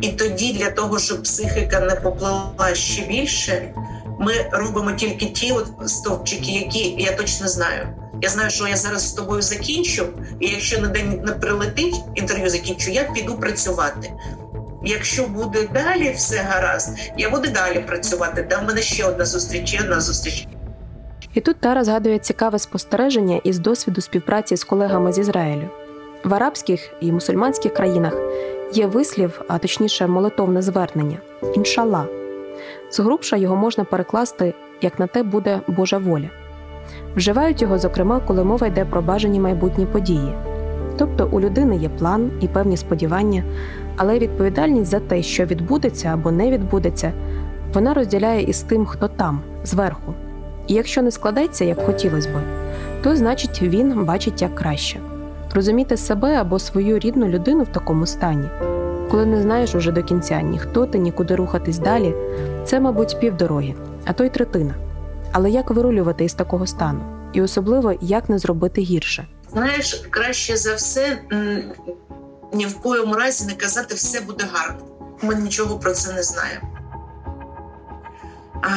І 0.00 0.08
тоді, 0.08 0.52
для 0.52 0.70
того, 0.70 0.98
щоб 0.98 1.22
психіка 1.22 1.80
не 1.80 1.94
поплила 1.94 2.74
ще 2.74 3.06
більше, 3.06 3.74
ми 4.20 4.32
робимо 4.52 4.92
тільки 4.92 5.26
ті 5.26 5.52
от 5.52 5.66
стовпчики, 5.86 6.50
які 6.50 6.94
я 6.98 7.12
точно 7.12 7.48
знаю. 7.48 7.88
Я 8.22 8.28
знаю, 8.28 8.50
що 8.50 8.68
я 8.68 8.76
зараз 8.76 9.08
з 9.08 9.12
тобою 9.12 9.42
закінчу, 9.42 10.06
і 10.40 10.48
якщо 10.48 10.78
на 10.78 10.88
день 10.88 11.22
не 11.26 11.32
прилетить 11.32 11.94
інтерв'ю, 12.14 12.50
закінчу, 12.50 12.90
я 12.90 13.04
піду 13.04 13.38
працювати. 13.38 14.12
Якщо 14.84 15.26
буде 15.26 15.68
далі 15.74 16.10
все 16.10 16.36
гаразд, 16.36 16.98
я 17.18 17.30
буду 17.30 17.48
далі 17.50 17.78
працювати. 17.78 18.42
Там 18.42 18.66
мене 18.66 18.82
ще 18.82 19.04
одна 19.04 19.24
зустріч, 19.24 19.80
одна 19.80 20.00
зустріч. 20.00 20.46
І 21.34 21.40
тут 21.40 21.60
Тара 21.60 21.84
згадує 21.84 22.18
цікаве 22.18 22.58
спостереження 22.58 23.40
із 23.44 23.58
досвіду 23.58 24.00
співпраці 24.00 24.56
з 24.56 24.64
колегами 24.64 25.12
з 25.12 25.18
Ізраїлю. 25.18 25.68
В 26.24 26.34
арабських 26.34 26.90
і 27.00 27.12
мусульманських 27.12 27.74
країнах 27.74 28.16
є 28.74 28.86
вислів, 28.86 29.42
а 29.48 29.58
точніше, 29.58 30.06
молитовне 30.06 30.62
звернення 30.62 31.18
іншалла. 31.54 32.06
Згрубша 32.90 33.36
його 33.36 33.56
можна 33.56 33.84
перекласти 33.84 34.54
як 34.82 34.98
на 34.98 35.06
те 35.06 35.22
буде 35.22 35.60
Божа 35.68 35.98
воля. 35.98 36.28
Вживають 37.16 37.62
його, 37.62 37.78
зокрема, 37.78 38.20
коли 38.20 38.44
мова 38.44 38.66
йде 38.66 38.84
про 38.84 39.02
бажані 39.02 39.40
майбутні 39.40 39.86
події. 39.86 40.34
Тобто 40.98 41.28
у 41.32 41.40
людини 41.40 41.76
є 41.76 41.88
план 41.88 42.30
і 42.40 42.48
певні 42.48 42.76
сподівання, 42.76 43.44
але 44.02 44.18
відповідальність 44.18 44.90
за 44.90 45.00
те, 45.00 45.22
що 45.22 45.44
відбудеться 45.44 46.08
або 46.08 46.30
не 46.30 46.50
відбудеться, 46.50 47.12
вона 47.74 47.94
розділяє 47.94 48.42
із 48.42 48.60
тим, 48.62 48.86
хто 48.86 49.08
там, 49.08 49.40
зверху. 49.64 50.14
І 50.66 50.74
якщо 50.74 51.02
не 51.02 51.10
складеться, 51.10 51.64
як 51.64 51.82
хотілося 51.82 52.28
би, 52.28 52.40
то 53.02 53.16
значить 53.16 53.62
він 53.62 54.04
бачить 54.04 54.42
як 54.42 54.54
краще. 54.54 55.00
Розуміти 55.54 55.96
себе 55.96 56.34
або 56.34 56.58
свою 56.58 56.98
рідну 56.98 57.28
людину 57.28 57.62
в 57.62 57.66
такому 57.66 58.06
стані, 58.06 58.48
коли 59.10 59.26
не 59.26 59.42
знаєш 59.42 59.74
уже 59.74 59.92
до 59.92 60.02
кінця 60.02 60.40
ні 60.40 60.58
хто 60.58 60.86
ти, 60.86 60.98
нікуди 60.98 61.36
рухатись 61.36 61.78
далі, 61.78 62.14
це, 62.64 62.80
мабуть, 62.80 63.16
півдороги, 63.20 63.74
а 64.04 64.12
то 64.12 64.24
й 64.24 64.28
третина. 64.28 64.74
Але 65.32 65.50
як 65.50 65.70
вирулювати 65.70 66.24
із 66.24 66.34
такого 66.34 66.66
стану? 66.66 67.00
І 67.32 67.42
особливо 67.42 67.94
як 68.00 68.28
не 68.28 68.38
зробити 68.38 68.80
гірше? 68.80 69.26
Знаєш, 69.52 70.06
краще 70.10 70.56
за 70.56 70.74
все 70.74 71.18
ні 72.52 72.66
в 72.66 72.80
коєму 72.80 73.14
разі 73.14 73.46
не 73.46 73.54
казати 73.54 73.94
все 73.94 74.20
буде 74.20 74.44
гарно. 74.52 74.84
Ми 75.22 75.34
нічого 75.34 75.78
про 75.78 75.92
це 75.92 76.12
не 76.12 76.22
знаємо. 76.22 76.68
А 78.62 78.76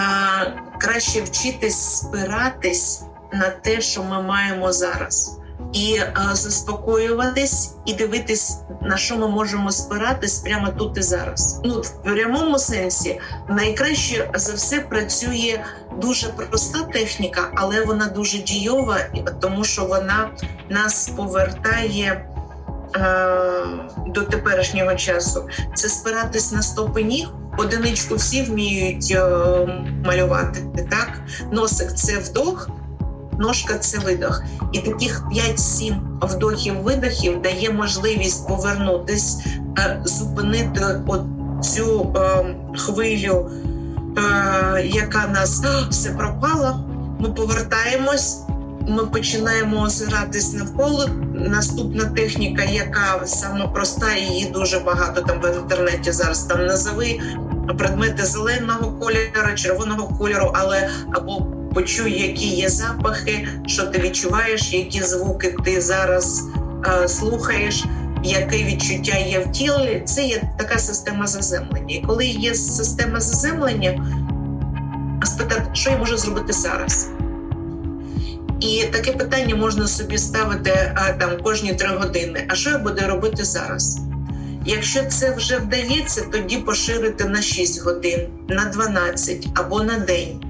краще 0.79 1.22
вчитись 1.22 1.98
спиратись 1.98 3.03
на 3.34 3.50
те, 3.50 3.82
що 3.82 4.03
ми 4.03 4.22
маємо 4.22 4.72
зараз, 4.74 5.39
і 5.74 6.00
а, 6.13 6.36
заспокоюватись, 6.36 7.72
і 7.86 7.94
дивитись, 7.94 8.58
на 8.82 8.98
що 8.98 9.17
ми 9.17 9.27
можемо 9.27 9.72
спиратись 9.72 10.39
прямо 10.39 10.70
тут 10.70 10.98
і 10.98 11.01
зараз. 11.01 11.62
Ну 11.63 11.82
в 11.82 12.03
прямому 12.03 12.60
сенсі 12.60 13.20
найкраще 13.50 14.29
за 14.34 14.53
все 14.53 14.79
працює 14.79 15.65
дуже 16.01 16.27
проста 16.27 16.84
техніка, 16.84 17.51
але 17.55 17.86
вона 17.86 18.05
дуже 18.05 18.38
дійова, 18.38 18.98
тому 19.41 19.63
що 19.63 19.86
вона 19.86 20.32
нас 20.70 21.10
повертає. 21.10 22.35
До 24.08 24.22
теперішнього 24.22 24.96
часу 24.96 25.50
це 25.74 25.90
спиратись 25.90 26.52
на 26.52 26.62
стопи 26.62 27.04
ніг. 27.04 27.28
Одиничку 27.58 28.16
всі 28.16 28.44
вміють 28.44 29.12
е, 29.12 29.28
малювати. 30.06 30.60
Так, 30.90 31.22
носик 31.52 31.94
це 31.94 32.18
вдох, 32.18 32.70
ножка 33.40 33.78
це 33.78 34.00
видох. 34.00 34.44
І 34.72 34.80
таких 34.80 35.24
5-7 35.32 36.00
вдохів-видохів 36.22 37.42
дає 37.42 37.72
можливість 37.72 38.48
повернутись, 38.48 39.38
е, 39.80 40.02
зупинити 40.06 40.82
цю 41.62 42.14
е, 42.18 42.46
хвилю, 42.78 43.52
яка 44.84 45.28
нас 45.28 45.64
все 45.90 46.10
пропала. 46.10 46.80
Ми 47.20 47.30
повертаємось 47.30 48.45
ми 48.88 49.06
починаємо 49.06 49.82
озиратись 49.82 50.54
навколо. 50.54 51.10
Наступна 51.34 52.06
техніка, 52.06 52.63
яка 52.63 53.22
саме 53.25 53.68
проста, 53.68 54.15
її 54.15 54.46
дуже 54.46 54.80
багато 54.80 55.22
там 55.22 55.42
в 55.42 55.62
інтернеті 55.62 56.12
зараз 56.12 56.44
там 56.44 56.65
назови 56.65 57.20
предмети 57.77 58.25
зеленого 58.25 58.92
кольору, 58.92 59.56
червоного 59.56 60.08
кольору, 60.08 60.51
але 60.54 60.89
або 61.12 61.48
почуй, 61.74 62.22
які 62.22 62.48
є 62.48 62.70
запахи, 62.70 63.48
що 63.65 63.84
ти 63.84 64.00
відчуваєш, 64.00 64.74
які 64.74 65.04
звуки 65.04 65.56
ти 65.65 65.82
зараз 65.82 66.44
е, 67.04 67.08
слухаєш. 67.08 67.86
Яке 68.24 68.63
відчуття 68.63 69.18
є 69.18 69.39
в 69.39 69.51
тілі, 69.51 70.01
це 70.06 70.24
є 70.25 70.42
така 70.58 70.77
система 70.77 71.27
заземлення. 71.27 71.96
І 71.96 72.01
коли 72.01 72.25
є 72.25 72.56
система 72.56 73.20
заземлення, 73.20 74.06
спитати, 75.24 75.63
що 75.74 75.89
я 75.89 75.98
можу 75.98 76.18
зробити 76.18 76.54
зараз. 76.54 77.10
І 78.59 78.83
таке 78.91 79.12
питання 79.12 79.55
можна 79.55 79.88
собі 79.88 80.17
ставити 80.17 80.93
а, 80.95 81.12
там 81.12 81.29
кожні 81.43 81.74
три 81.74 81.88
години. 81.88 82.45
А 82.50 82.55
що 82.55 82.69
я 82.69 82.77
буду 82.77 83.01
робити 83.07 83.43
зараз? 83.43 84.00
Якщо 84.65 85.03
це 85.03 85.35
вже 85.35 85.57
вдається, 85.57 86.25
тоді 86.31 86.57
поширити 86.57 87.25
на 87.25 87.41
6 87.41 87.83
годин, 87.83 88.19
на 88.47 88.65
12 88.65 89.47
або 89.55 89.83
на 89.83 89.97
день. 90.00 90.41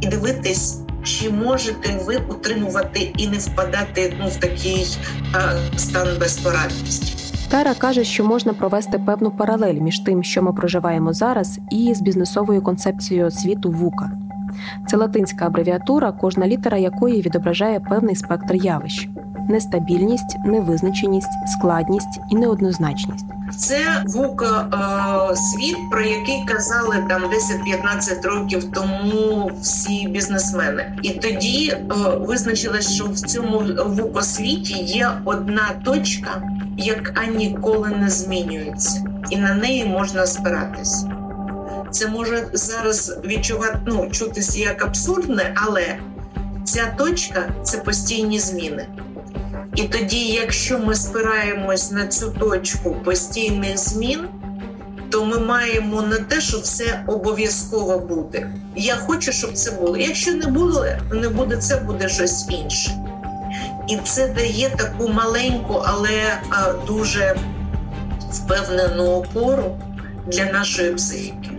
І 0.00 0.06
дивитись, 0.06 0.78
чи 1.02 1.30
можете 1.30 2.00
ви 2.06 2.16
утримувати 2.16 3.12
і 3.16 3.28
не 3.28 3.38
впадати 3.38 4.16
ну, 4.20 4.28
в 4.28 4.36
такий 4.36 4.86
а, 5.32 5.78
стан 5.78 6.08
безпорадності. 6.20 7.14
Тара 7.48 7.74
каже, 7.74 8.04
що 8.04 8.24
можна 8.24 8.54
провести 8.54 8.98
певну 8.98 9.30
паралель 9.30 9.74
між 9.74 9.98
тим, 9.98 10.24
що 10.24 10.42
ми 10.42 10.52
проживаємо 10.52 11.12
зараз, 11.12 11.58
і 11.70 11.94
з 11.94 12.00
бізнесовою 12.00 12.62
концепцією 12.62 13.26
освіту 13.26 13.70
ВУКа. 13.70 14.10
Це 14.88 14.96
латинська 14.96 15.46
абревіатура, 15.46 16.12
кожна 16.12 16.46
літера 16.46 16.78
якої 16.78 17.22
відображає 17.22 17.80
певний 17.80 18.16
спектр 18.16 18.54
явищ: 18.54 19.08
нестабільність, 19.48 20.36
невизначеність, 20.44 21.32
складність 21.58 22.20
і 22.30 22.36
неоднозначність. 22.36 23.26
Це 23.56 24.02
вук 24.06 24.42
е, 24.42 25.36
світ, 25.36 25.76
про 25.90 26.00
який 26.00 26.44
казали 26.46 26.96
там 27.08 27.22
10-15 27.22 28.28
років 28.28 28.72
тому 28.72 29.50
всі 29.60 30.08
бізнесмени, 30.08 30.92
і 31.02 31.10
тоді 31.10 31.68
е, 31.68 31.84
визначилось, 32.20 32.94
що 32.94 33.04
в 33.04 33.14
цьому 33.14 33.62
вукосвіті 33.86 34.74
є 34.74 35.10
одна 35.24 35.70
точка, 35.84 36.42
яка 36.76 37.26
ніколи 37.26 37.88
не 37.88 38.08
змінюється, 38.08 39.04
і 39.30 39.36
на 39.36 39.54
неї 39.54 39.84
можна 39.84 40.26
спиратись. 40.26 41.06
Це 41.90 42.08
може 42.08 42.48
зараз 42.52 43.18
відчувати 43.24 43.78
ну, 43.86 44.08
чутися 44.10 44.58
як 44.58 44.84
абсурдне, 44.84 45.54
але 45.56 45.98
ця 46.64 46.94
точка 46.98 47.48
це 47.62 47.78
постійні 47.78 48.40
зміни. 48.40 48.86
І 49.74 49.82
тоді, 49.82 50.26
якщо 50.26 50.78
ми 50.78 50.94
спираємось 50.94 51.90
на 51.90 52.06
цю 52.06 52.30
точку 52.30 52.96
постійних 53.04 53.78
змін, 53.78 54.28
то 55.10 55.24
ми 55.24 55.38
маємо 55.38 56.02
не 56.02 56.16
те, 56.16 56.40
що 56.40 56.58
все 56.58 57.04
обов'язково 57.06 57.98
буде. 57.98 58.50
Я 58.76 58.96
хочу, 58.96 59.32
щоб 59.32 59.52
це 59.52 59.70
було. 59.70 59.96
Якщо 59.96 60.34
не 60.34 60.46
було, 60.46 60.86
не 61.12 61.28
буде, 61.28 61.56
це 61.56 61.76
буде 61.76 62.08
щось 62.08 62.46
інше. 62.50 62.90
І 63.88 63.96
це 64.04 64.28
дає 64.28 64.70
таку 64.70 65.08
маленьку, 65.08 65.82
але 65.86 66.38
дуже 66.86 67.36
впевнену 68.32 69.04
опору 69.04 69.78
для 70.26 70.44
нашої 70.44 70.94
психіки. 70.94 71.57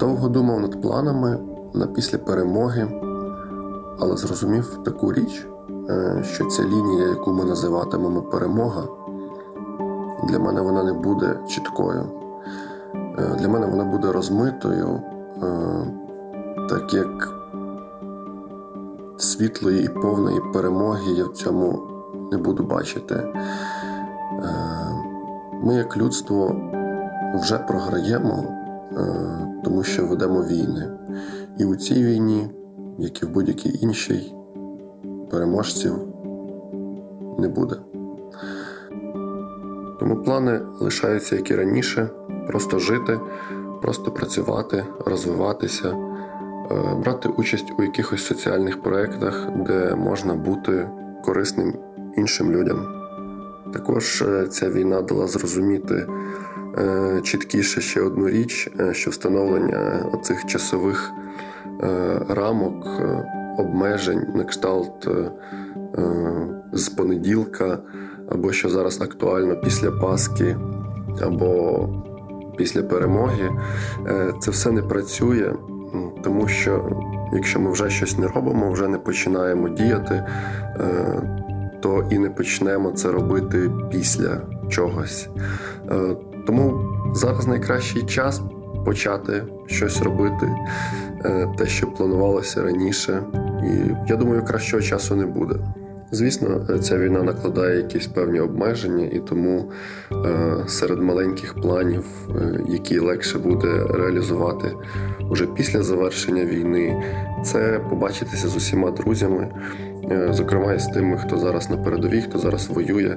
Довго 0.00 0.28
думав 0.28 0.60
над 0.60 0.82
планами 0.82 1.38
на 1.74 1.86
після 1.86 2.18
перемоги, 2.18 2.88
але 3.98 4.16
зрозумів 4.16 4.78
таку 4.84 5.12
річ, 5.12 5.46
е, 5.88 6.22
що 6.24 6.44
ця 6.44 6.62
лінія, 6.62 7.08
яку 7.08 7.32
ми 7.32 7.44
називатимемо 7.44 8.22
перемога, 8.22 8.82
для 10.28 10.38
мене 10.38 10.60
вона 10.60 10.84
не 10.84 10.92
буде 10.92 11.38
чіткою. 11.48 12.04
Е, 12.94 13.36
для 13.38 13.48
мене 13.48 13.66
вона 13.66 13.84
буде 13.84 14.12
розмитою, 14.12 15.00
так 16.68 16.94
як 16.94 17.34
світлої 19.16 19.84
і 19.84 19.88
повної 19.88 20.40
перемоги 20.52 21.12
я 21.12 21.24
в 21.24 21.32
цьому 21.32 21.82
не 22.32 22.38
буду 22.38 22.62
бачити. 22.62 23.34
Ми, 25.62 25.74
як 25.74 25.96
людство, 25.96 26.56
вже 27.34 27.58
програємо. 27.58 28.44
Тому 29.64 29.82
що 29.82 30.06
ведемо 30.06 30.42
війни. 30.42 30.90
І 31.58 31.64
у 31.64 31.76
цій 31.76 32.04
війні, 32.04 32.50
як 32.98 33.22
і 33.22 33.26
в 33.26 33.30
будь-якій 33.30 33.78
іншій, 33.82 34.34
переможців 35.30 35.94
не 37.38 37.48
буде. 37.48 37.76
Тому 40.00 40.16
плани 40.24 40.60
лишаються, 40.80 41.36
як 41.36 41.50
і 41.50 41.54
раніше, 41.54 42.08
просто 42.46 42.78
жити, 42.78 43.20
просто 43.82 44.10
працювати, 44.10 44.84
розвиватися, 45.06 45.88
е, 45.88 46.94
брати 47.04 47.28
участь 47.28 47.72
у 47.78 47.82
якихось 47.82 48.26
соціальних 48.26 48.82
проєктах, 48.82 49.48
де 49.56 49.94
можна 49.94 50.34
бути 50.34 50.88
корисним 51.24 51.74
іншим 52.16 52.52
людям. 52.52 52.86
Також 53.72 54.22
е, 54.22 54.46
ця 54.46 54.70
війна 54.70 55.02
дала 55.02 55.26
зрозуміти. 55.26 56.06
Е, 56.78 57.20
чіткіше 57.22 57.80
ще 57.80 58.00
одну 58.00 58.28
річ, 58.28 58.70
е, 58.80 58.94
що 58.94 59.10
встановлення 59.10 60.06
оцих 60.12 60.46
часових 60.46 61.12
е, 61.82 62.20
рамок, 62.28 62.86
обмежень 63.58 64.26
на 64.34 64.44
кшталт 64.44 65.08
з 66.72 66.88
понеділка, 66.88 67.78
або 68.28 68.52
що 68.52 68.68
зараз 68.68 69.00
актуально 69.00 69.56
після 69.56 69.90
Пасхи, 69.90 70.56
або 71.22 71.88
після 72.56 72.82
перемоги, 72.82 73.50
це 74.40 74.50
все 74.50 74.70
не 74.70 74.82
працює, 74.82 75.52
тому 76.22 76.48
що 76.48 76.90
якщо 77.32 77.60
ми 77.60 77.72
вже 77.72 77.90
щось 77.90 78.18
не 78.18 78.28
робимо, 78.28 78.72
вже 78.72 78.88
не 78.88 78.98
починаємо 78.98 79.68
діяти, 79.68 80.24
то 81.80 82.08
і 82.10 82.18
не 82.18 82.30
почнемо 82.30 82.90
це 82.90 83.12
робити 83.12 83.70
після 83.90 84.40
чогось. 84.68 85.28
Тому 86.46 86.80
зараз 87.14 87.46
найкращий 87.46 88.02
час 88.02 88.42
почати 88.84 89.44
щось 89.66 90.02
робити, 90.02 90.50
е, 91.24 91.54
те, 91.58 91.66
що 91.66 91.86
планувалося 91.86 92.62
раніше, 92.62 93.22
і 93.64 93.90
я 94.08 94.16
думаю, 94.16 94.44
кращого 94.44 94.82
часу 94.82 95.16
не 95.16 95.26
буде. 95.26 95.54
Звісно, 96.12 96.78
ця 96.82 96.98
війна 96.98 97.22
накладає 97.22 97.76
якісь 97.76 98.06
певні 98.06 98.40
обмеження, 98.40 99.06
і 99.06 99.18
тому 99.18 99.70
е, 100.12 100.56
серед 100.68 101.02
маленьких 101.02 101.54
планів, 101.54 102.04
е, 102.30 102.60
які 102.68 102.98
легше 102.98 103.38
буде 103.38 103.86
реалізувати 103.90 104.72
уже 105.30 105.46
після 105.46 105.82
завершення 105.82 106.44
війни, 106.44 107.04
це 107.44 107.80
побачитися 107.90 108.48
з 108.48 108.56
усіма 108.56 108.90
друзями, 108.90 109.48
Е, 110.10 110.28
зокрема 110.32 110.72
і 110.72 110.78
з 110.78 110.86
тими, 110.86 111.18
хто 111.18 111.38
зараз 111.38 111.70
на 111.70 111.76
передовій, 111.76 112.20
хто 112.20 112.38
зараз 112.38 112.68
воює. 112.68 113.16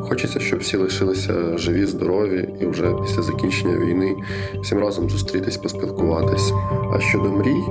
Хочеться, 0.00 0.40
щоб 0.40 0.58
всі 0.58 0.76
лишилися 0.76 1.58
живі, 1.58 1.86
здорові, 1.86 2.48
і 2.60 2.66
вже 2.66 2.94
після 3.02 3.22
закінчення 3.22 3.78
війни 3.78 4.16
всім 4.62 4.78
разом 4.78 5.10
зустрітись, 5.10 5.56
поспілкуватись. 5.56 6.52
А 6.92 7.00
щодо 7.00 7.32
мрій, 7.32 7.62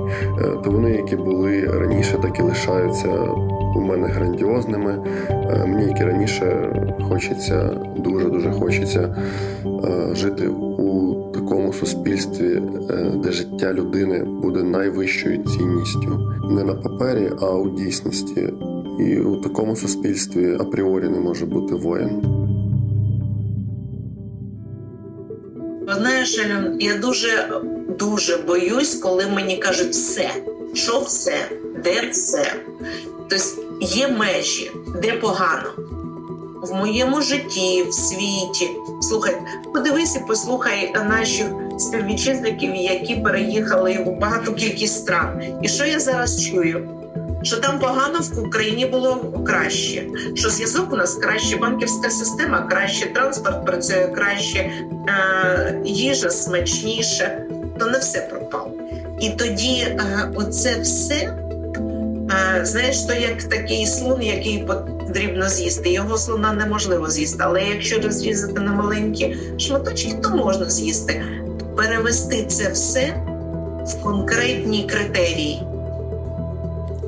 то 0.64 0.70
вони, 0.70 0.90
які 0.90 1.16
були 1.16 1.64
раніше, 1.64 2.18
так 2.22 2.38
і 2.38 2.42
лишаються 2.42 3.08
у 3.76 3.80
мене 3.80 4.08
грандіозними. 4.08 4.98
Мені, 5.66 5.88
як 5.88 6.00
і 6.00 6.04
раніше, 6.04 6.72
хочеться 7.08 7.70
дуже 7.96 8.28
дуже 8.28 8.50
хочеться 8.50 9.16
жити 10.12 10.48
у 10.48 11.14
такому 11.34 11.72
суспільстві, 11.72 12.62
де 13.24 13.32
життя 13.32 13.72
людини 13.72 14.24
буде 14.24 14.62
найвищою 14.62 15.44
цінністю 15.44 16.32
не 16.50 16.64
на 16.64 16.74
папері, 16.74 17.30
а 17.40 17.50
у 17.50 17.76
дійсності. 17.76 18.48
І 19.00 19.20
у 19.20 19.36
такому 19.36 19.76
суспільстві 19.76 20.56
апріорі 20.60 21.08
не 21.08 21.20
може 21.20 21.46
бути 21.46 21.74
воїн. 21.74 22.22
Знаєш, 25.96 26.46
я 26.80 26.98
дуже 26.98 27.48
дуже 27.98 28.36
боюсь, 28.36 28.94
коли 28.94 29.26
мені 29.34 29.56
кажуть 29.56 29.90
все, 29.90 30.30
що 30.74 31.00
все, 31.00 31.34
де 31.84 32.10
все. 32.10 32.52
Тобто 33.30 33.44
є 33.80 34.08
межі, 34.08 34.70
де 35.02 35.12
погано. 35.12 35.70
В 36.62 36.74
моєму 36.74 37.20
житті, 37.20 37.84
в 37.88 37.94
світі. 37.94 38.70
Слухай, 39.02 39.36
подивись 39.74 40.16
і 40.16 40.20
послухай 40.28 40.92
наших 41.08 41.46
співвітчизників, 41.78 42.74
які 42.74 43.16
переїхали 43.16 44.04
в 44.06 44.18
багату 44.18 44.54
кількість 44.54 44.96
стран. 44.96 45.42
І 45.62 45.68
що 45.68 45.84
я 45.84 46.00
зараз 46.00 46.44
чую? 46.44 46.88
Що 47.42 47.56
там 47.56 47.78
погано 47.78 48.18
в 48.34 48.46
Україні 48.46 48.86
було 48.86 49.42
краще, 49.46 50.06
що 50.34 50.50
зв'язок 50.50 50.92
у 50.92 50.96
нас 50.96 51.14
краще, 51.14 51.56
банківська 51.56 52.10
система 52.10 52.62
краще, 52.70 53.06
транспорт 53.06 53.66
працює 53.66 54.12
краще, 54.14 54.58
е, 54.58 55.82
їжа 55.84 56.30
смачніше, 56.30 57.44
то 57.78 57.86
не 57.86 57.98
все 57.98 58.20
пропало. 58.20 58.72
І 59.20 59.30
тоді 59.30 59.76
е, 59.80 60.30
оце 60.34 60.80
все, 60.80 61.36
знаєш, 62.62 63.00
то 63.00 63.12
як 63.12 63.42
такий 63.42 63.86
слон, 63.86 64.22
який 64.22 64.58
потрібно 64.58 65.48
з'їсти. 65.48 65.90
Його 65.90 66.18
слона 66.18 66.52
неможливо 66.52 67.10
з'їсти, 67.10 67.38
але 67.40 67.62
якщо 67.62 68.00
розрізати 68.00 68.60
на 68.60 68.72
маленькі 68.72 69.36
шматочки, 69.58 70.14
то 70.22 70.30
можна 70.30 70.70
з'їсти 70.70 71.22
перевести 71.76 72.44
це 72.44 72.70
все 72.70 73.14
в 73.86 74.02
конкретні 74.02 74.86
критерії. 74.86 75.62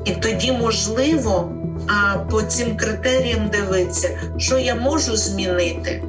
І 0.05 0.11
тоді, 0.11 0.51
можливо, 0.51 1.51
а 1.87 2.17
по 2.17 2.41
цим 2.41 2.77
критеріям 2.77 3.49
дивитися, 3.49 4.09
що 4.37 4.57
я 4.57 4.75
можу 4.75 5.15
змінити, 5.15 6.03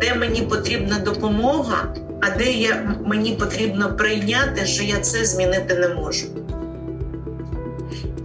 де 0.00 0.14
мені 0.14 0.42
потрібна 0.42 0.98
допомога, 0.98 1.94
а 2.20 2.38
де 2.38 2.52
я, 2.52 2.96
мені 3.06 3.32
потрібно 3.32 3.96
прийняти, 3.96 4.66
що 4.66 4.84
я 4.84 5.00
це 5.00 5.24
змінити 5.24 5.74
не 5.74 5.88
можу. 5.88 6.26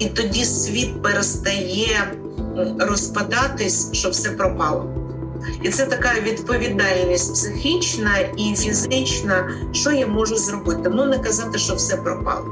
І 0.02 0.06
тоді 0.06 0.46
світ 0.46 1.02
перестає 1.02 2.14
розпадатись, 2.80 3.90
що 3.94 4.10
все 4.10 4.30
пропало. 4.30 4.86
І 5.64 5.70
це 5.70 5.86
така 5.86 6.10
відповідальність 6.24 7.34
психічна 7.34 8.18
і 8.38 8.56
фізична, 8.56 9.50
що 9.72 9.92
я 9.92 10.08
можу 10.08 10.36
зробити. 10.36 10.90
Ну 10.94 11.06
не 11.06 11.20
казати, 11.20 11.58
що 11.58 11.76
все 11.76 11.98
пропало. 11.98 12.46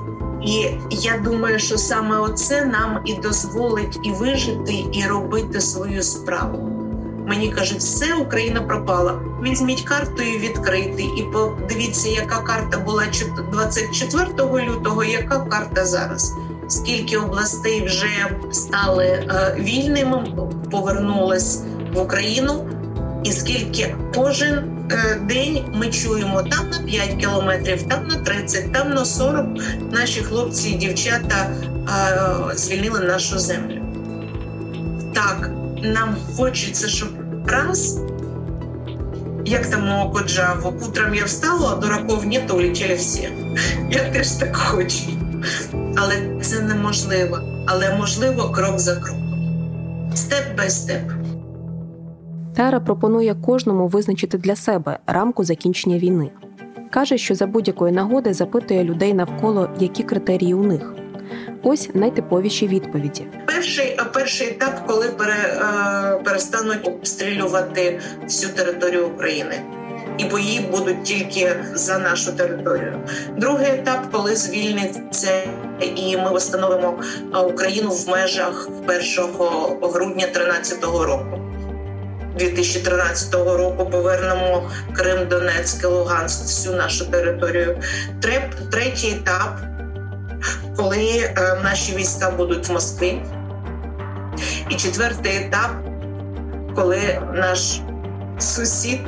І 0.45 0.67
я 0.89 1.21
думаю, 1.23 1.59
що 1.59 1.77
саме 1.77 2.17
оце 2.17 2.65
нам 2.65 3.01
і 3.05 3.13
дозволить 3.13 3.99
і 4.03 4.11
вижити, 4.11 4.85
і 4.91 5.03
робити 5.07 5.61
свою 5.61 6.03
справу. 6.03 6.69
Мені 7.27 7.49
кажуть, 7.49 7.79
все 7.79 8.15
Україна 8.15 8.61
пропала. 8.61 9.21
Візьміть 9.43 9.81
карту 9.81 10.23
і 10.23 10.37
відкрити, 10.37 11.03
і 11.03 11.23
подивіться, 11.33 12.09
яка 12.09 12.41
карта 12.41 12.77
була 12.77 13.03
24 13.51 14.27
лютого, 14.65 15.03
яка 15.03 15.39
карта 15.39 15.85
зараз. 15.85 16.33
Скільки 16.69 17.17
областей 17.17 17.85
вже 17.85 18.27
стали 18.51 19.05
е, 19.05 19.55
вільними, 19.59 20.25
повернулись 20.71 21.61
в 21.93 21.99
Україну, 21.99 22.69
і 23.23 23.31
скільки 23.31 23.95
кожен 24.15 24.87
е, 24.91 25.19
день 25.29 25.63
ми 25.73 25.89
чуємо 25.89 26.43
там 26.43 26.69
на 26.69 26.79
5 26.79 27.13
кілометрів, 27.13 27.81
там 27.81 28.07
на 28.07 28.15
30, 28.15 28.73
там 28.73 28.93
на 28.93 29.05
40 29.05 29.45
наші 29.91 30.21
хлопці 30.21 30.69
і 30.69 30.73
дівчата 30.73 31.49
е, 32.51 32.57
звільнили 32.57 32.99
нашу 32.99 33.39
землю. 33.39 33.81
Так, 35.15 35.49
нам 35.83 36.15
хочеться, 36.37 36.87
щоб 36.87 37.09
раз, 37.45 37.99
як 39.45 39.67
там 39.69 40.01
у 40.01 40.11
Коджаву, 40.11 40.73
утром 40.87 41.15
я 41.15 41.25
встала, 41.25 41.73
а 41.73 41.75
дураков 41.75 42.25
нет, 42.25 42.51
улетіли 42.51 42.93
всі. 42.95 43.29
Я 43.91 44.09
теж 44.09 44.31
так 44.31 44.55
хочу. 44.55 45.28
Але 45.97 46.41
це 46.41 46.61
неможливо. 46.61 47.39
Але 47.67 47.95
можливо 47.95 48.49
крок 48.49 48.79
за 48.79 48.95
кроком. 48.95 50.11
Step 50.15 50.57
by 50.57 50.69
step. 50.69 51.11
Тара 52.55 52.79
пропонує 52.79 53.35
кожному 53.35 53.87
визначити 53.87 54.37
для 54.37 54.55
себе 54.55 54.99
рамку 55.07 55.43
закінчення 55.43 55.97
війни. 55.97 56.31
Каже, 56.89 57.17
що 57.17 57.35
за 57.35 57.47
будь-якої 57.47 57.93
нагоди 57.93 58.33
запитує 58.33 58.83
людей 58.83 59.13
навколо, 59.13 59.69
які 59.79 60.03
критерії 60.03 60.53
у 60.53 60.63
них. 60.63 60.93
Ось 61.63 61.89
найтиповіші 61.93 62.67
відповіді. 62.67 63.27
Перший 63.45 63.99
перший 64.13 64.47
етап, 64.47 64.81
коли 64.87 65.07
пере, 65.07 65.33
е, 65.33 66.23
перестануть 66.23 66.87
обстрілювати 66.87 67.99
всю 68.23 68.53
територію 68.53 69.07
України, 69.07 69.55
і 70.19 70.25
бої 70.25 70.59
будуть 70.59 71.03
тільки 71.03 71.55
за 71.73 71.99
нашу 71.99 72.31
територію. 72.31 72.99
Другий 73.37 73.67
етап, 73.67 74.05
коли 74.11 74.35
звільниться, 74.35 75.41
і 75.95 76.17
ми 76.17 76.37
встановимо 76.37 77.01
Україну 77.47 77.89
в 77.89 78.09
межах 78.09 78.69
1 78.87 78.99
грудня 79.81 80.27
2013 80.33 80.83
року. 80.83 81.39
2013 82.37 83.33
року 83.33 83.89
повернемо 83.91 84.71
Крим, 84.93 85.27
Донецьк, 85.27 85.85
Луганськ, 85.85 86.41
всю 86.41 86.75
нашу 86.75 87.05
територію. 87.05 87.77
Третій 88.71 89.09
етап 89.09 89.59
коли 90.79 91.33
е, 91.37 91.59
наші 91.63 91.95
війська 91.95 92.31
будуть 92.31 92.67
в 92.67 92.71
Москві. 92.71 93.21
І 94.69 94.75
четвертий 94.75 95.37
етап, 95.37 95.71
коли 96.75 97.21
наш 97.33 97.81
сусід 98.39 98.99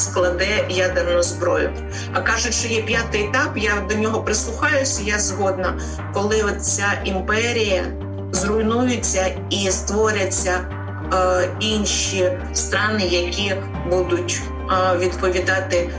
складе 0.00 0.66
ядерну 0.68 1.22
зброю. 1.22 1.70
А 2.12 2.20
кажуть, 2.20 2.54
що 2.54 2.68
є 2.68 2.82
п'ятий 2.82 3.24
етап, 3.24 3.50
я 3.56 3.72
до 3.88 3.94
нього 3.94 4.22
прислухаюся, 4.22 5.02
я 5.04 5.18
згодна, 5.18 5.80
коли 6.14 6.44
ця 6.60 7.02
імперія 7.04 7.84
зруйнується 8.32 9.26
і 9.50 9.70
створяться 9.70 10.60
е, 11.14 11.48
інші 11.60 12.32
страни, 12.52 13.02
які 13.04 13.54
будуть 13.90 14.42
е, 14.70 14.98
відповідати 14.98 15.90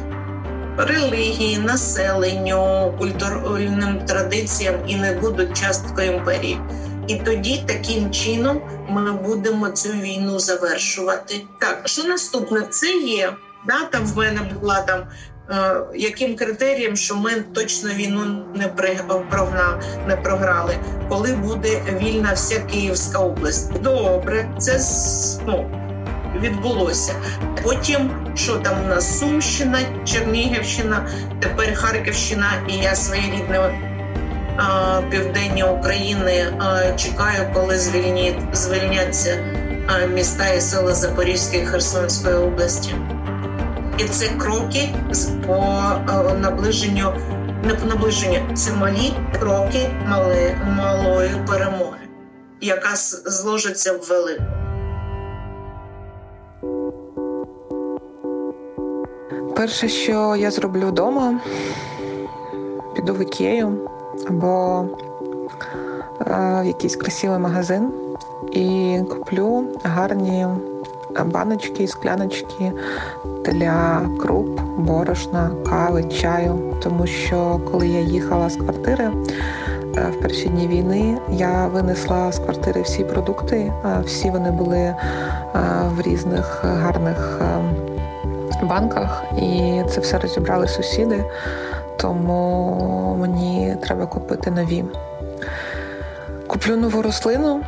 релігії, 0.77 1.57
населенню, 1.57 2.93
культурним 2.99 4.05
традиціям 4.05 4.75
і 4.87 4.95
не 4.95 5.13
будуть 5.13 5.57
часткою 5.57 6.11
імперії. 6.11 6.59
І 7.07 7.15
тоді 7.15 7.63
таким 7.65 8.11
чином 8.11 8.61
ми 8.89 9.11
будемо 9.11 9.69
цю 9.69 9.89
війну 9.89 10.39
завершувати. 10.39 11.41
Так, 11.59 11.81
що 11.85 12.03
наступне? 12.03 12.61
Це 12.69 12.87
є 12.97 13.33
да, 13.67 13.85
там 13.91 14.05
в 14.05 14.17
мене 14.17 14.41
була 14.59 14.81
там. 14.81 14.99
Е, 15.51 15.81
яким 15.95 16.35
критерієм, 16.35 16.95
що 16.95 17.15
ми 17.15 17.31
точно 17.31 17.89
війну 17.89 18.45
не 18.55 18.67
прогна, 19.29 19.81
не 20.07 20.15
програли, 20.15 20.75
коли 21.09 21.33
буде 21.33 21.81
вільна 22.01 22.33
вся 22.33 22.59
Київська 22.59 23.19
область? 23.19 23.81
Добре, 23.81 24.49
це 24.57 24.79
ну, 25.47 25.71
відбулося. 26.41 27.13
Потім 27.63 28.11
що 28.35 28.55
там 28.55 28.85
у 28.85 28.87
нас 28.87 29.19
Сумщина, 29.19 29.79
Чернігівщина, 30.05 31.09
тепер 31.39 31.75
Харківщина, 31.75 32.51
і 32.69 32.73
я 32.73 32.95
своєрідне 32.95 33.79
південні 35.09 35.63
України 35.63 36.53
чекаю, 36.97 37.49
коли 37.53 37.79
звільнять, 37.79 38.35
звільняться 38.53 39.37
міста 40.13 40.49
і 40.49 40.61
села 40.61 40.93
Запорізької 40.93 41.63
і 41.63 41.65
Херсонської 41.65 42.35
області. 42.35 42.95
І 44.01 44.03
це 44.03 44.29
кроки 44.37 44.89
по 45.47 45.55
наближенню, 46.41 47.13
не 47.63 47.73
по 47.73 47.85
наближенню, 47.85 48.39
це 48.53 48.73
малі 48.73 49.13
кроки 49.39 49.89
мали, 50.07 50.55
малої 50.77 51.31
перемоги, 51.47 51.97
яка 52.61 52.95
зложиться 53.25 53.93
в 53.93 54.07
велику. 54.09 54.43
Перше, 59.55 59.89
що 59.89 60.35
я 60.35 60.51
зроблю 60.51 60.87
вдома, 60.87 61.39
піду 62.95 63.13
в 63.13 63.21
ікею 63.21 63.89
або 64.27 64.85
е, 66.21 66.61
в 66.63 66.65
якийсь 66.65 66.95
красивий 66.95 67.39
магазин 67.39 67.91
і 68.51 68.97
куплю 69.09 69.65
гарні 69.83 70.47
баночки, 71.25 71.87
скляночки 71.87 72.71
для 73.45 74.01
круп, 74.19 74.61
борошна, 74.77 75.51
кави, 75.69 76.03
чаю. 76.03 76.75
Тому 76.83 77.07
що 77.07 77.59
коли 77.71 77.87
я 77.87 77.99
їхала 77.99 78.49
з 78.49 78.55
квартири 78.55 79.03
е, 79.03 79.11
в 80.17 80.21
перші 80.21 80.49
дні 80.49 80.67
війни, 80.67 81.17
я 81.31 81.67
винесла 81.67 82.31
з 82.31 82.39
квартири 82.39 82.81
всі 82.81 83.03
продукти, 83.03 83.73
всі 84.05 84.29
вони 84.29 84.51
були 84.51 84.77
е, 84.77 84.95
в 85.95 86.01
різних 86.01 86.63
гарних 86.63 87.41
банках, 88.63 89.23
і 89.37 89.81
це 89.89 90.01
все 90.01 90.19
розібрали 90.19 90.67
сусіди, 90.67 91.25
тому 91.97 93.17
мені 93.19 93.75
треба 93.81 94.05
купити 94.05 94.51
нові. 94.51 94.83
Куплю 96.47 96.75
нову 96.75 97.01
рослину 97.01 97.61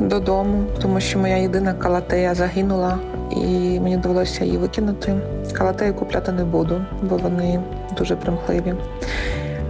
додому, 0.00 0.64
тому 0.82 1.00
що 1.00 1.18
моя 1.18 1.36
єдина 1.36 1.72
калатея 1.72 2.34
загинула, 2.34 2.98
і 3.30 3.80
мені 3.80 3.96
довелося 3.96 4.44
її 4.44 4.56
викинути. 4.56 5.14
Калатею 5.52 5.94
купляти 5.94 6.32
не 6.32 6.44
буду, 6.44 6.80
бо 7.02 7.16
вони 7.16 7.60
дуже 7.96 8.16
примхливі. 8.16 8.74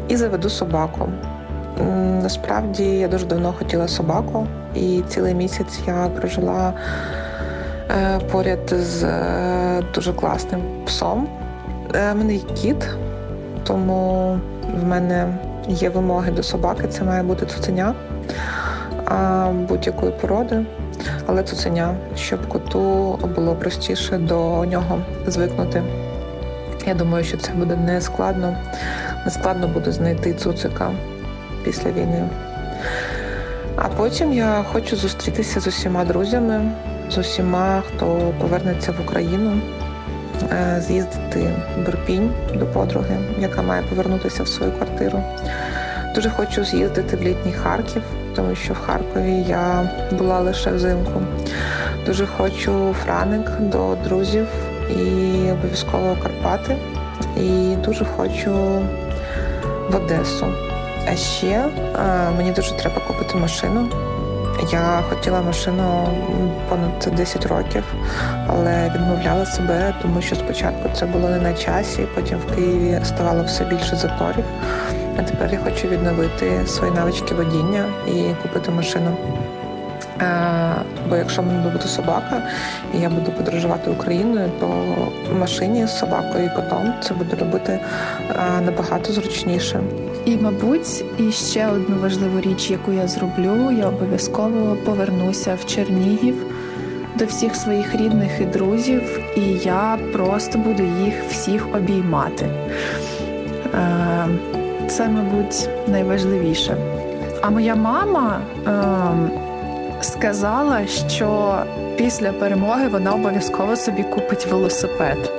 І 0.08 0.16
заведу 0.16 0.48
собаку. 0.48 1.08
Насправді 2.22 2.84
я 2.84 3.08
дуже 3.08 3.26
давно 3.26 3.54
хотіла 3.58 3.88
собаку, 3.88 4.46
і 4.74 5.02
цілий 5.08 5.34
місяць 5.34 5.80
я 5.86 6.08
прожила 6.20 6.74
Е, 7.90 8.20
поряд 8.32 8.70
з 8.70 9.04
е, 9.04 9.82
дуже 9.94 10.12
класним 10.12 10.60
псом. 10.86 11.28
У 11.90 11.96
е, 11.96 12.14
мене 12.14 12.34
є 12.34 12.40
кіт, 12.40 12.88
тому 13.64 14.38
в 14.80 14.84
мене 14.84 15.38
є 15.68 15.90
вимоги 15.90 16.30
до 16.30 16.42
собаки. 16.42 16.88
Це 16.88 17.04
має 17.04 17.22
бути 17.22 17.46
цуценя 17.46 17.94
будь-якої 19.68 20.12
породи, 20.12 20.64
але 21.26 21.42
цуценя, 21.42 21.94
щоб 22.16 22.48
коту 22.48 23.18
було 23.36 23.54
простіше 23.54 24.18
до 24.18 24.64
нього 24.64 24.98
звикнути. 25.26 25.82
Я 26.86 26.94
думаю, 26.94 27.24
що 27.24 27.36
це 27.36 27.52
буде 27.52 27.76
не 27.76 28.00
складно. 28.00 28.56
Не 29.24 29.30
складно 29.30 29.68
буде 29.68 29.92
знайти 29.92 30.34
цуцика 30.34 30.90
після 31.64 31.90
війни. 31.90 32.28
А 33.76 33.88
потім 33.88 34.32
я 34.32 34.64
хочу 34.72 34.96
зустрітися 34.96 35.60
з 35.60 35.66
усіма 35.66 36.04
друзями 36.04 36.72
з 37.10 37.18
усіма, 37.18 37.82
хто 37.88 38.34
повернеться 38.40 38.92
в 38.92 39.00
Україну, 39.04 39.60
е, 40.52 40.82
з'їздити 40.86 41.50
в 41.78 41.84
Бурпінь 41.84 42.30
до 42.54 42.66
подруги, 42.66 43.16
яка 43.40 43.62
має 43.62 43.82
повернутися 43.82 44.42
в 44.42 44.48
свою 44.48 44.72
квартиру. 44.72 45.22
Дуже 46.14 46.30
хочу 46.30 46.64
з'їздити 46.64 47.16
в 47.16 47.22
літній 47.22 47.52
Харків, 47.52 48.02
тому 48.36 48.54
що 48.54 48.72
в 48.72 48.78
Харкові 48.86 49.44
я 49.48 49.90
була 50.12 50.40
лише 50.40 50.70
взимку. 50.70 51.22
Дуже 52.06 52.26
хочу 52.26 52.94
Франик 53.04 53.50
до 53.60 53.96
друзів 54.04 54.46
і 54.90 55.50
обов'язково 55.50 56.16
Карпати. 56.22 56.76
І 57.36 57.76
дуже 57.76 58.04
хочу 58.04 58.52
в 59.90 59.96
Одесу. 59.96 60.46
А 61.12 61.16
ще 61.16 61.64
мені 62.36 62.52
дуже 62.52 62.74
треба 62.76 63.00
купити 63.06 63.36
машину. 63.36 63.88
Я 64.72 65.02
хотіла 65.08 65.42
машину 65.42 66.08
понад 66.68 67.16
10 67.16 67.46
років, 67.46 67.84
але 68.46 68.92
відмовляла 68.94 69.46
себе, 69.46 69.94
тому 70.02 70.22
що 70.22 70.36
спочатку 70.36 70.90
це 70.94 71.06
було 71.06 71.28
не 71.28 71.38
на 71.38 71.54
часі, 71.54 72.06
потім 72.14 72.38
в 72.38 72.54
Києві 72.54 73.00
ставало 73.04 73.44
все 73.44 73.64
більше 73.64 73.96
заторів. 73.96 74.44
А 75.18 75.22
тепер 75.22 75.52
я 75.52 75.58
хочу 75.58 75.88
відновити 75.88 76.66
свої 76.66 76.92
навички 76.92 77.34
водіння 77.34 77.84
і 78.06 78.42
купити 78.42 78.70
машину. 78.70 79.16
Бо 81.08 81.16
якщо 81.16 81.42
мене 81.42 81.68
буде 81.70 81.84
собака, 81.84 82.42
і 82.94 82.98
я 82.98 83.08
буду 83.08 83.32
подорожувати 83.32 83.90
Україною, 83.90 84.50
то 84.60 84.66
в 85.32 85.38
машині 85.38 85.86
з 85.86 85.98
собакою 85.98 86.44
і 86.44 86.56
котом 86.56 86.92
це 87.02 87.14
буде 87.14 87.36
робити 87.36 87.80
набагато 88.66 89.12
зручніше. 89.12 89.80
І, 90.24 90.36
мабуть, 90.36 91.04
і 91.18 91.32
ще 91.32 91.66
одну 91.66 91.96
важливу 91.96 92.40
річ, 92.40 92.70
яку 92.70 92.92
я 92.92 93.08
зроблю, 93.08 93.70
я 93.70 93.88
обов'язково 93.88 94.76
повернуся 94.84 95.54
в 95.60 95.66
Чернігів 95.66 96.46
до 97.18 97.24
всіх 97.24 97.56
своїх 97.56 97.94
рідних 97.94 98.40
і 98.40 98.44
друзів, 98.44 99.20
і 99.36 99.40
я 99.64 99.98
просто 100.12 100.58
буду 100.58 100.82
їх 100.82 101.14
всіх 101.30 101.74
обіймати. 101.74 102.50
Е, 104.84 104.88
це, 104.88 105.08
мабуть, 105.08 105.68
найважливіше. 105.88 106.76
А 107.42 107.50
моя 107.50 107.74
мама 107.74 108.40
сказала, 110.00 110.86
що 110.86 111.58
після 111.96 112.32
перемоги 112.32 112.88
вона 112.88 113.14
обов'язково 113.14 113.76
собі 113.76 114.02
купить 114.02 114.46
велосипед, 114.46 115.32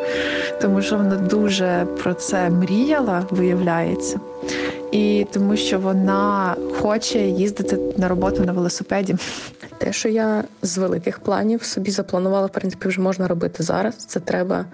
тому 0.61 0.81
що 0.81 0.97
вона 0.97 1.15
дуже 1.15 1.87
про 2.03 2.13
це 2.13 2.49
мріяла, 2.49 3.23
виявляється. 3.29 4.19
І 4.91 5.27
тому 5.31 5.57
що 5.57 5.79
вона 5.79 6.55
хоче 6.81 7.19
їздити 7.19 7.79
на 7.97 8.07
роботу 8.07 8.43
на 8.43 8.51
велосипеді. 8.51 9.15
Те, 9.77 9.93
що 9.93 10.09
я 10.09 10.43
з 10.61 10.77
великих 10.77 11.19
планів 11.19 11.63
собі 11.63 11.91
запланувала, 11.91 12.45
в 12.45 12.51
принципі, 12.51 12.87
вже 12.87 13.01
можна 13.01 13.27
робити 13.27 13.63
зараз. 13.63 13.95
Це 13.95 14.19
треба 14.19 14.65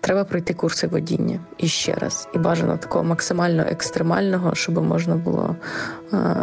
треба 0.00 0.24
пройти 0.24 0.54
курси 0.54 0.86
водіння 0.86 1.40
і 1.58 1.68
ще 1.68 1.92
раз. 1.92 2.28
І 2.34 2.38
бажано 2.38 2.76
такого 2.76 3.04
максимально 3.04 3.62
екстремального, 3.62 4.54
щоб 4.54 4.84
можна 4.84 5.14
було 5.14 5.56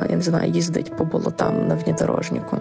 я 0.09 0.15
не 0.15 0.21
знаю, 0.21 0.51
їздити 0.51 0.91
по 0.97 1.05
болотам 1.05 1.67
на 1.67 1.75
внедорожнику. 1.75 2.57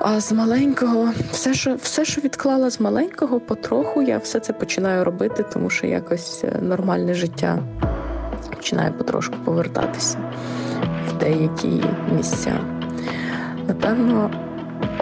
А 0.00 0.20
з 0.20 0.32
маленького, 0.32 1.08
все, 1.32 1.54
що 1.54 1.74
все, 1.74 2.04
що 2.04 2.20
відклала 2.20 2.70
з 2.70 2.80
маленького, 2.80 3.40
потроху 3.40 4.02
я 4.02 4.18
все 4.18 4.40
це 4.40 4.52
починаю 4.52 5.04
робити, 5.04 5.44
тому 5.52 5.70
що 5.70 5.86
якось 5.86 6.44
е, 6.44 6.58
нормальне 6.62 7.14
життя 7.14 7.58
починає 8.56 8.90
потрошку 8.90 9.34
повертатися 9.44 10.18
в 11.08 11.18
деякі 11.18 11.82
місця. 12.16 12.52
Напевно, 13.68 14.30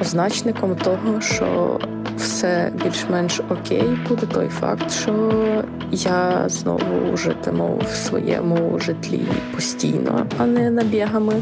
означником 0.01 0.77
того, 0.77 1.21
що 1.21 1.79
все 2.16 2.72
більш-менш 2.85 3.40
окей, 3.50 3.98
буде 4.09 4.27
той 4.27 4.48
факт, 4.48 4.90
що 4.90 5.33
я 5.90 6.48
знову 6.48 7.16
житиму 7.16 7.81
в 7.85 7.96
своєму 7.96 8.79
житлі 8.79 9.27
постійно, 9.55 10.27
а 10.38 10.46
не 10.46 10.70
набігами, 10.70 11.35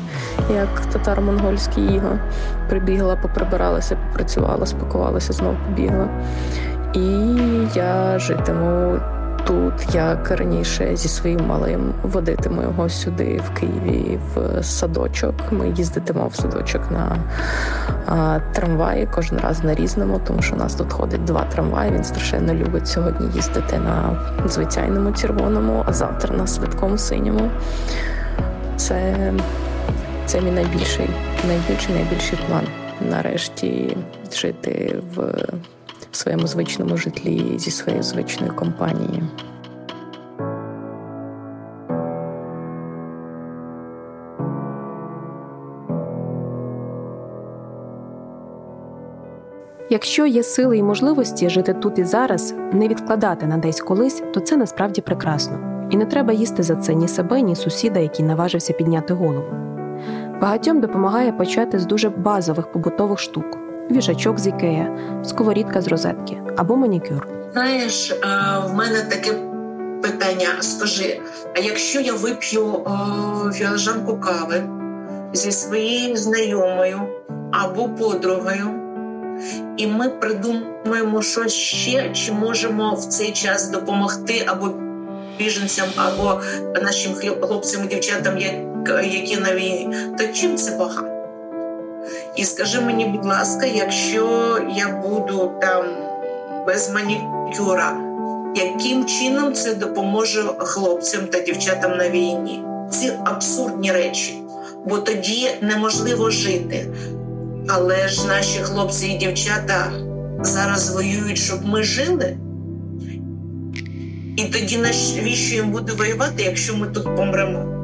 як 0.55 0.69
татаро-монгольський 0.93 1.95
іго. 1.95 2.19
Прибігла, 2.69 3.17
поприбиралася, 3.17 3.97
попрацювала, 3.97 4.67
спакувалася, 4.67 5.33
знову 5.33 5.57
побігла. 5.69 6.09
І 6.95 7.01
я 7.75 8.19
житиму 8.19 9.01
тут, 9.47 9.95
як 9.95 10.31
раніше 10.31 10.97
зі 10.97 11.09
своїм 11.09 11.47
малим 11.47 11.95
водитиму 12.03 12.63
його 12.63 12.89
сюди, 12.89 13.41
в 13.45 13.61
Києві, 13.61 14.19
в 14.35 14.63
садочок. 14.63 15.35
Ми 15.51 15.69
їздитимо 15.69 16.29
в 16.29 16.35
садочок 16.35 16.83
на 16.91 17.17
а, 18.07 18.41
трамваї 18.53 19.09
кожен 19.15 19.39
раз 19.39 19.65
на 19.65 19.75
різному, 19.75 20.21
тому 20.27 20.43
що 20.43 20.55
у 20.55 20.59
нас 20.59 20.75
тут 20.75 20.93
ходить 20.93 21.25
два 21.25 21.45
трамваї. 21.45 21.93
Він 21.93 22.05
страшенно 22.05 22.55
любить 22.55 22.89
сьогодні 22.89 23.27
їздити 23.35 23.79
на 23.79 24.21
звичайному 24.47 25.13
червоному, 25.13 25.85
а 25.87 25.93
завтра 25.93 26.37
на 26.37 26.47
святкому 26.47 26.99
синьому. 26.99 27.51
Це 28.77 29.33
це 30.27 30.41
мій 30.41 30.51
найбільший, 30.51 31.09
найбільший, 31.49 31.95
найбільший 31.95 32.39
план. 32.49 32.63
Нарешті 33.11 33.97
жити 34.33 35.03
в 35.15 35.35
в 36.13 36.17
своєму 36.17 36.47
звичному 36.47 36.97
житлі 36.97 37.55
зі 37.59 37.71
своєю 37.71 38.03
звичною 38.03 38.55
компанією. 38.57 39.29
Якщо 49.91 50.27
є 50.27 50.43
сили 50.43 50.79
і 50.79 50.83
можливості 50.83 51.51
жити 51.51 51.75
тут 51.75 51.99
і 51.99 52.05
зараз, 52.05 52.55
не 52.73 52.89
відкладати 52.89 53.47
на 53.47 53.57
десь 53.57 53.81
колись, 53.81 54.23
то 54.35 54.41
це 54.41 54.57
насправді 54.57 55.01
прекрасно. 55.01 55.87
І 55.91 55.97
не 55.97 56.07
треба 56.07 56.33
їсти 56.33 56.63
за 56.63 56.77
це 56.77 56.95
ні 56.95 57.09
себе, 57.09 57.43
ні 57.43 57.57
сусіда, 57.57 58.01
який 58.01 58.27
наважився 58.27 58.73
підняти 58.73 59.15
голову. 59.15 59.47
Багатьом 60.41 60.81
допомагає 60.81 61.33
почати 61.33 61.79
з 61.79 61.87
дуже 61.87 62.09
базових 62.09 62.73
побутових 62.73 63.19
штук 63.19 63.62
вішачок 63.93 64.39
з 64.39 64.47
ікея, 64.47 64.99
сковорідка 65.25 65.81
з 65.81 65.89
розетки 65.89 66.43
або 66.57 66.77
манікюр. 66.77 67.29
Знаєш, 67.53 68.13
в 68.65 68.75
мене 68.75 69.03
таке 69.03 69.33
питання: 70.03 70.49
скажи: 70.61 71.21
а 71.57 71.59
якщо 71.59 72.01
я 72.01 72.13
вип'ю 72.13 72.81
фіалжанку 73.53 74.17
кави 74.17 74.63
зі 75.33 75.53
своєю 75.53 76.17
знайомою 76.17 77.01
або 77.53 77.89
подругою, 77.89 78.71
і 79.77 79.87
ми 79.87 80.09
придумаємо, 80.09 81.23
що 81.23 81.49
ще 81.49 82.11
чи 82.13 82.33
можемо 82.33 82.95
в 82.95 83.05
цей 83.05 83.33
час 83.33 83.71
допомогти 83.71 84.45
або 84.47 84.71
біженцям, 85.39 85.89
або 85.97 86.41
нашим 86.83 87.15
хлопцям 87.15 87.85
і 87.85 87.87
дівчатам, 87.87 88.39
які 89.05 89.37
на 89.37 89.55
війні, 89.55 89.97
то 90.19 90.25
чим 90.33 90.57
це 90.57 90.77
багато? 90.77 91.12
І 92.37 92.45
скажи 92.45 92.81
мені, 92.81 93.05
будь 93.05 93.25
ласка, 93.25 93.67
якщо 93.67 94.59
я 94.77 94.89
буду 94.89 95.53
там 95.61 95.85
без 96.67 96.91
манікюра, 96.91 97.97
яким 98.57 99.07
чином 99.07 99.55
це 99.55 99.75
допоможе 99.75 100.43
хлопцям 100.59 101.27
та 101.27 101.41
дівчатам 101.41 101.97
на 101.97 102.11
війні? 102.11 102.63
Ці 102.91 103.13
абсурдні 103.25 103.93
речі, 103.93 104.43
бо 104.87 104.99
тоді 104.99 105.51
неможливо 105.61 106.31
жити. 106.31 106.87
Але 107.69 108.09
ж 108.09 108.27
наші 108.27 108.59
хлопці 108.59 109.07
і 109.07 109.19
дівчата 109.19 109.93
зараз 110.41 110.95
воюють, 110.95 111.39
щоб 111.39 111.67
ми 111.67 111.83
жили. 111.83 112.37
І 114.37 114.45
тоді 114.45 114.79
навіщо 114.79 115.55
їм 115.55 115.71
буде 115.71 115.93
воювати, 115.93 116.43
якщо 116.43 116.77
ми 116.77 116.87
тут 116.87 117.05
помремо? 117.05 117.82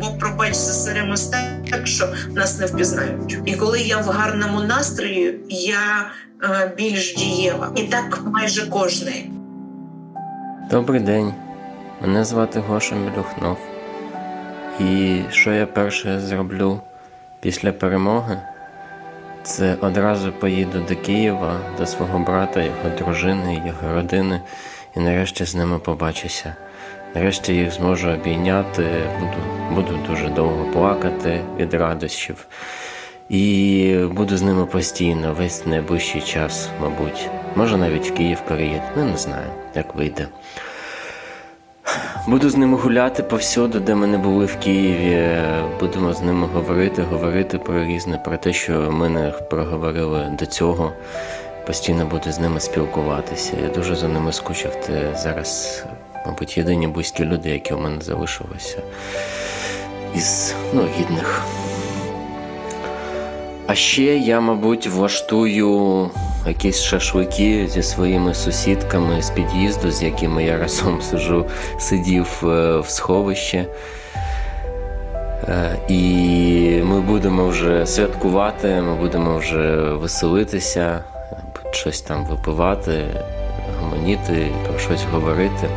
Бо 0.00 0.18
пробач 0.20 0.54
засеремось 0.54 1.32
так, 1.70 1.86
що 1.86 2.08
нас 2.34 2.58
не 2.60 2.66
впізнають. 2.66 3.38
І 3.44 3.54
коли 3.54 3.80
я 3.80 3.98
в 3.98 4.06
гарному 4.06 4.60
настрої, 4.60 5.40
я 5.48 6.10
е, 6.42 6.72
більш 6.76 7.14
дієва. 7.14 7.72
І 7.76 7.82
так 7.82 8.20
майже 8.24 8.70
кожний. 8.70 9.30
Добрий 10.70 11.00
день. 11.00 11.34
Мене 12.02 12.24
звати 12.24 12.60
Гоша 12.60 12.94
Мілюхнов. 12.94 13.58
І 14.80 15.20
що 15.30 15.52
я 15.52 15.66
перше 15.66 16.20
зроблю 16.20 16.80
після 17.40 17.72
перемоги? 17.72 18.40
Це 19.42 19.76
одразу 19.80 20.32
поїду 20.32 20.78
до 20.88 20.96
Києва, 20.96 21.60
до 21.78 21.86
свого 21.86 22.18
брата, 22.18 22.62
його 22.62 22.96
дружини, 22.98 23.62
його 23.66 23.94
родини, 23.94 24.40
і 24.96 25.00
нарешті 25.00 25.44
з 25.44 25.54
ними 25.54 25.78
побачуся. 25.78 26.54
Нарешті 27.16 27.54
їх 27.54 27.72
зможу 27.72 28.10
обійняти, 28.10 28.82
буду 29.20 29.36
буду 29.74 29.98
дуже 30.08 30.28
довго 30.28 30.64
плакати 30.72 31.40
від 31.58 31.74
радощів. 31.74 32.46
І 33.28 33.96
буду 34.10 34.36
з 34.36 34.42
ними 34.42 34.66
постійно, 34.66 35.34
весь 35.34 35.66
найближчий 35.66 36.20
час, 36.20 36.68
мабуть. 36.80 37.30
Може 37.54 37.76
навіть 37.76 38.10
в 38.10 38.14
Київ 38.14 38.40
переїду, 38.48 38.82
ну 38.96 39.04
не 39.04 39.16
знаю, 39.16 39.46
як 39.74 39.94
вийде. 39.94 40.28
Буду 42.28 42.50
з 42.50 42.56
ними 42.56 42.76
гуляти 42.76 43.22
повсюди, 43.22 43.80
де 43.80 43.94
ми 43.94 44.06
не 44.06 44.18
були 44.18 44.44
в 44.44 44.56
Києві. 44.56 45.42
Будемо 45.80 46.12
з 46.12 46.22
ними 46.22 46.46
говорити, 46.46 47.02
говорити 47.02 47.58
про 47.58 47.84
різне, 47.84 48.18
про 48.18 48.36
те, 48.36 48.52
що 48.52 48.72
ми 48.72 49.08
не 49.08 49.30
проговорили 49.30 50.36
до 50.38 50.46
цього. 50.46 50.92
Постійно 51.66 52.06
буду 52.06 52.32
з 52.32 52.38
ними 52.38 52.60
спілкуватися. 52.60 53.56
Я 53.62 53.68
дуже 53.68 53.96
за 53.96 54.08
ними 54.08 54.32
скучив. 54.32 54.74
Ти 54.74 54.92
зараз 55.14 55.84
мабуть, 56.26 56.56
єдині 56.56 56.86
близькі 56.86 57.24
люди, 57.24 57.50
які 57.50 57.74
у 57.74 57.78
мене 57.78 58.00
залишилися 58.00 58.78
із 60.14 60.54
ну, 60.72 60.88
гідних. 60.98 61.42
А 63.66 63.74
ще 63.74 64.02
я, 64.16 64.40
мабуть, 64.40 64.86
влаштую 64.86 66.10
якісь 66.46 66.82
шашлики 66.82 67.68
зі 67.68 67.82
своїми 67.82 68.34
сусідками 68.34 69.22
з 69.22 69.30
під'їзду, 69.30 69.90
з 69.90 70.02
якими 70.02 70.44
я 70.44 70.58
разом 70.58 71.02
сижу, 71.10 71.46
сидів 71.78 72.42
е, 72.42 72.78
в 72.78 72.88
сховище. 72.88 73.66
Е, 75.48 75.76
і 75.88 76.82
ми 76.84 77.00
будемо 77.00 77.48
вже 77.48 77.86
святкувати, 77.86 78.68
ми 78.68 78.94
будемо 78.94 79.38
вже 79.38 79.76
веселитися, 79.76 81.04
щось 81.70 82.00
там 82.00 82.24
випивати, 82.24 83.04
гомоніти, 83.80 84.48
про 84.68 84.78
щось 84.78 85.04
говорити. 85.12 85.68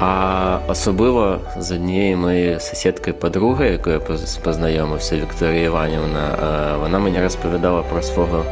А 0.00 0.58
особливо 0.68 1.40
з 1.58 1.72
однією 1.72 2.16
моєю 2.16 2.60
сусідкою 2.60 3.16
подруги, 3.16 3.68
якою 3.68 4.02
я 4.08 4.16
познайомився, 4.44 5.16
Вікторія 5.16 5.62
Іванівна, 5.62 6.28
е, 6.74 6.78
вона 6.78 6.98
мені 6.98 7.22
розповідала 7.22 7.82
про 7.82 8.02
свого 8.02 8.44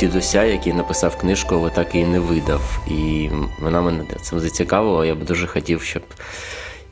дідуся, 0.00 0.44
який 0.44 0.72
написав 0.72 1.16
книжку, 1.16 1.54
але 1.54 1.70
так 1.70 1.94
і 1.94 2.04
не 2.04 2.20
видав. 2.20 2.78
І 2.88 3.28
вона 3.62 3.80
мене 3.80 4.04
цим 4.22 4.40
зацікавила. 4.40 5.06
Я 5.06 5.14
б 5.14 5.24
дуже 5.24 5.46
хотів, 5.46 5.82
щоб 5.82 6.02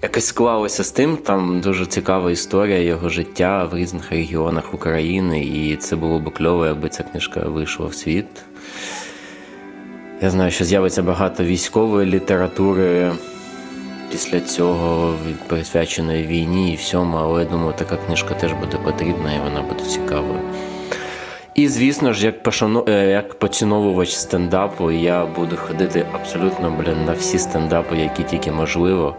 якось 0.03 0.27
склалося 0.27 0.85
з 0.85 0.91
тим. 0.91 1.17
Там 1.17 1.61
дуже 1.61 1.87
цікава 1.87 2.31
історія 2.31 2.79
його 2.79 3.09
життя 3.09 3.65
в 3.65 3.77
різних 3.77 4.11
регіонах 4.11 4.75
України, 4.75 5.41
і 5.41 5.77
це 5.77 5.97
було 5.97 6.19
б 6.19 6.35
кльово, 6.35 6.67
якби 6.67 6.89
ця 6.89 7.03
книжка 7.03 7.41
вийшла 7.41 7.87
в 7.87 7.95
світ. 7.95 8.27
Я 10.23 10.31
знаю, 10.31 10.51
що 10.51 10.65
з'явиться 10.65 11.03
багато 11.03 11.45
військової 11.45 12.11
літератури 12.11 13.13
після 14.11 14.41
цього 14.41 15.15
присвяченої 15.47 16.27
війні 16.27 16.73
і 16.73 16.77
всьому, 16.77 17.17
але 17.17 17.43
я 17.43 17.49
думаю, 17.49 17.75
така 17.79 17.97
книжка 17.97 18.35
теж 18.35 18.53
буде 18.53 18.77
потрібна 18.85 19.35
і 19.35 19.41
вона 19.45 19.63
буде 19.63 19.85
цікавою. 19.85 20.41
І, 21.55 21.69
звісно 21.69 22.13
ж, 22.13 22.27
як 22.27 22.43
пошану... 22.43 22.85
Е, 22.89 23.07
як 23.07 23.35
поціновувач 23.35 24.15
стендапу, 24.15 24.91
я 24.91 25.27
буду 25.27 25.57
ходити 25.57 26.07
абсолютно 26.13 26.71
блін, 26.71 27.05
на 27.05 27.13
всі 27.13 27.39
стендапи, 27.39 27.97
які 27.97 28.23
тільки 28.23 28.53
можливо. 28.53 29.17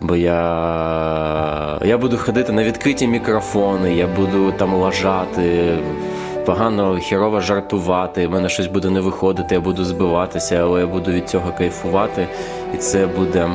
Бо 0.00 0.16
я 0.16 1.78
я 1.84 1.98
буду 1.98 2.16
ходити 2.16 2.52
на 2.52 2.64
відкриті 2.64 3.06
мікрофони, 3.06 3.94
я 3.94 4.06
буду 4.06 4.52
там 4.52 4.74
лажати, 4.74 5.78
погано 6.46 6.98
хірово 6.98 7.40
жартувати, 7.40 8.26
в 8.26 8.30
мене 8.30 8.48
щось 8.48 8.66
буде 8.66 8.90
не 8.90 9.00
виходити, 9.00 9.54
я 9.54 9.60
буду 9.60 9.84
збиватися, 9.84 10.56
але 10.56 10.80
я 10.80 10.86
буду 10.86 11.10
від 11.10 11.28
цього 11.28 11.52
кайфувати, 11.58 12.28
і 12.74 12.76
це 12.76 13.06
буде 13.06 13.48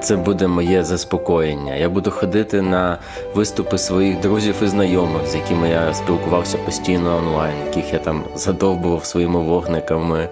це 0.00 0.16
буде 0.16 0.46
моє 0.46 0.84
заспокоєння. 0.84 1.74
Я 1.74 1.88
буду 1.88 2.10
ходити 2.10 2.62
на 2.62 2.98
виступи 3.34 3.78
своїх 3.78 4.20
друзів 4.20 4.54
і 4.62 4.66
знайомих, 4.66 5.26
з 5.26 5.34
якими 5.34 5.68
я 5.68 5.94
спілкувався 5.94 6.58
постійно 6.58 7.16
онлайн, 7.16 7.54
яких 7.66 7.92
я 7.92 7.98
там 7.98 8.24
задовбував 8.34 9.04
своїми 9.04 9.40
вогниками 9.40 10.28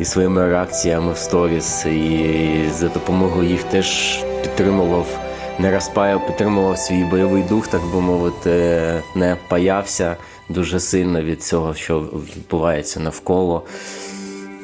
і 0.00 0.04
своїми 0.04 0.46
реакціями 0.48 1.12
в 1.12 1.16
сторіс. 1.16 1.86
І 1.86 2.68
за 2.72 2.88
допомогою 2.88 3.48
їх 3.48 3.62
теж 3.62 4.18
підтримував, 4.42 5.06
не 5.58 5.70
розпаяв, 5.70 6.26
підтримував 6.26 6.78
свій 6.78 7.04
бойовий 7.04 7.42
дух, 7.42 7.66
так 7.66 7.80
би 7.94 8.00
мовити, 8.00 8.92
не 9.14 9.36
паявся 9.48 10.16
дуже 10.48 10.80
сильно 10.80 11.22
від 11.22 11.42
цього, 11.42 11.74
що 11.74 12.00
відбувається 12.36 13.00
навколо. 13.00 13.62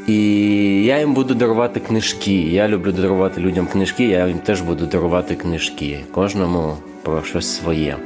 І 0.07 0.85
я 0.85 0.99
їм 0.99 1.15
буду 1.15 1.35
дарувати 1.35 1.81
книжки. 1.81 2.35
Я 2.35 2.69
люблю 2.69 2.93
дарувати 2.93 3.41
людям 3.41 3.67
книжки, 3.67 4.05
я 4.05 4.27
їм 4.27 4.39
теж 4.39 4.61
буду 4.61 4.87
дарувати 4.87 5.35
книжки. 5.35 6.01
Кожному 6.11 6.77
про 7.03 7.23
щось 7.23 7.57
своє. 7.57 7.97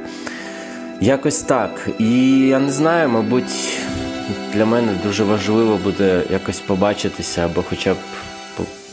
Якось 1.01 1.41
так. 1.41 1.89
І 1.99 2.39
я 2.39 2.59
не 2.59 2.71
знаю, 2.71 3.09
мабуть, 3.09 3.79
для 4.53 4.65
мене 4.65 4.91
дуже 5.03 5.23
важливо 5.23 5.79
буде 5.83 6.23
якось 6.31 6.59
побачитися 6.59 7.45
або 7.45 7.63
хоча 7.69 7.93
б 7.93 7.97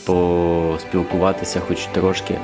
поспілкуватися 0.05 1.59
хоч 1.67 1.85
трошки 1.85 2.35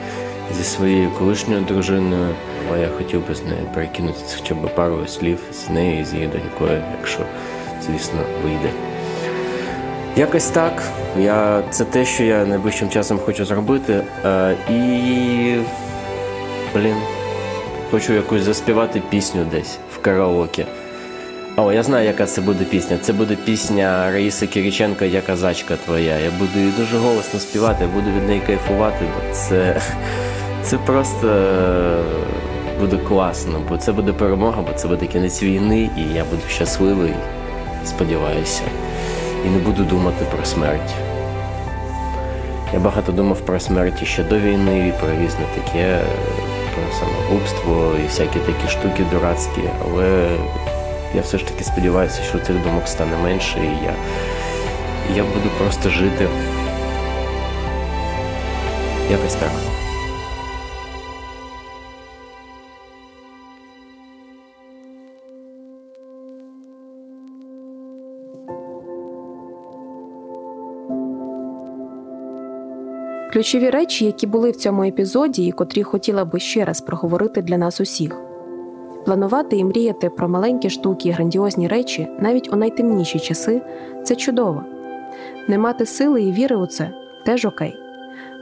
зі 0.57 0.63
своєю 0.63 1.11
колишньою 1.19 1.61
дружиною. 1.61 2.35
Бо 2.69 2.77
я 2.77 2.87
хотів 2.97 3.27
би 3.27 3.35
з 3.35 3.43
нею 3.43 3.69
перекинути 3.73 4.19
хоча 4.37 4.55
б 4.55 4.75
пару 4.75 5.07
слів 5.07 5.39
з 5.53 5.69
нею, 5.69 6.05
з 6.05 6.13
її 6.13 6.27
донькою, 6.27 6.83
якщо, 6.99 7.19
звісно, 7.85 8.19
вийде. 8.43 8.90
Якось 10.15 10.47
так. 10.47 10.83
Я, 11.19 11.63
Це 11.69 11.85
те, 11.85 12.05
що 12.05 12.23
я 12.23 12.45
найближчим 12.45 12.89
часом 12.89 13.19
хочу 13.19 13.45
зробити. 13.45 14.03
Е, 14.25 14.55
І. 14.69 15.55
Блін, 16.75 16.95
хочу 17.91 18.13
якусь 18.13 18.41
заспівати 18.41 19.01
пісню 19.09 19.45
десь 19.51 19.77
в 19.95 20.01
караоке. 20.01 20.65
О, 21.57 21.71
я 21.71 21.83
знаю, 21.83 22.07
яка 22.07 22.25
це 22.25 22.41
буде 22.41 22.63
пісня. 22.63 22.97
Це 23.01 23.13
буде 23.13 23.35
пісня 23.35 24.11
Раїси 24.11 24.47
Кириченко 24.47 25.05
Я 25.05 25.21
казачка 25.21 25.75
твоя. 25.85 26.19
Я 26.19 26.31
буду 26.39 26.59
її 26.59 26.71
дуже 26.77 26.97
голосно 26.97 27.39
співати, 27.39 27.83
я 27.83 27.87
буду 27.87 28.11
від 28.17 28.27
неї 28.27 28.41
кайфувати, 28.47 29.05
бо 29.05 29.33
це 29.33 29.81
це 30.63 30.77
просто 30.77 31.27
буде 32.79 32.97
класно, 32.97 33.61
бо 33.69 33.77
це 33.77 33.91
буде 33.91 34.13
перемога, 34.13 34.61
бо 34.61 34.73
це 34.73 34.87
буде 34.87 35.05
кінець 35.05 35.43
війни, 35.43 35.89
і 35.97 36.15
я 36.15 36.23
буду 36.23 36.41
щасливий, 36.49 37.13
сподіваюся 37.85 38.61
і 39.45 39.49
не 39.49 39.57
буду 39.57 39.83
думати 39.83 40.25
про 40.35 40.45
смерть. 40.45 40.93
Я 42.73 42.79
багато 42.79 43.11
думав 43.11 43.39
про 43.39 43.59
смерть 43.59 44.03
ще 44.03 44.23
до 44.23 44.39
війни, 44.39 44.93
про 44.99 45.11
різне 45.11 45.45
таке, 45.55 45.99
про 46.73 46.83
самогубство 46.99 47.95
і 48.03 48.07
всякі 48.07 48.39
такі 48.39 48.67
штуки 48.69 49.05
дурацькі, 49.11 49.61
але 49.85 50.37
я 51.15 51.21
все 51.21 51.37
ж 51.37 51.47
таки 51.47 51.63
сподіваюся, 51.63 52.21
що 52.23 52.39
цих 52.39 52.63
думок 52.63 52.87
стане 52.87 53.17
менше, 53.23 53.59
і 53.59 53.85
я, 53.85 53.93
і 55.13 55.17
я 55.17 55.23
буду 55.23 55.49
просто 55.57 55.89
жити. 55.89 56.27
Якось 59.11 59.35
так. 59.35 59.80
Ключові 73.33 73.69
речі, 73.69 74.05
які 74.05 74.27
були 74.27 74.51
в 74.51 74.55
цьому 74.55 74.83
епізоді, 74.83 75.45
і 75.45 75.51
котрі 75.51 75.83
хотіла 75.83 76.25
би 76.25 76.39
ще 76.39 76.65
раз 76.65 76.81
проговорити 76.81 77.41
для 77.41 77.57
нас 77.57 77.81
усіх. 77.81 78.21
Планувати 79.05 79.57
і 79.57 79.63
мріяти 79.63 80.09
про 80.09 80.29
маленькі 80.29 80.69
штуки 80.69 81.09
і 81.09 81.11
грандіозні 81.11 81.67
речі 81.67 82.07
навіть 82.19 82.53
у 82.53 82.55
найтемніші 82.55 83.19
часи 83.19 83.61
це 84.03 84.15
чудово. 84.15 84.63
Не 85.47 85.57
мати 85.57 85.85
сили 85.85 86.21
і 86.21 86.31
віри 86.31 86.55
у 86.55 86.65
це 86.65 86.91
теж 87.25 87.45
окей. 87.45 87.75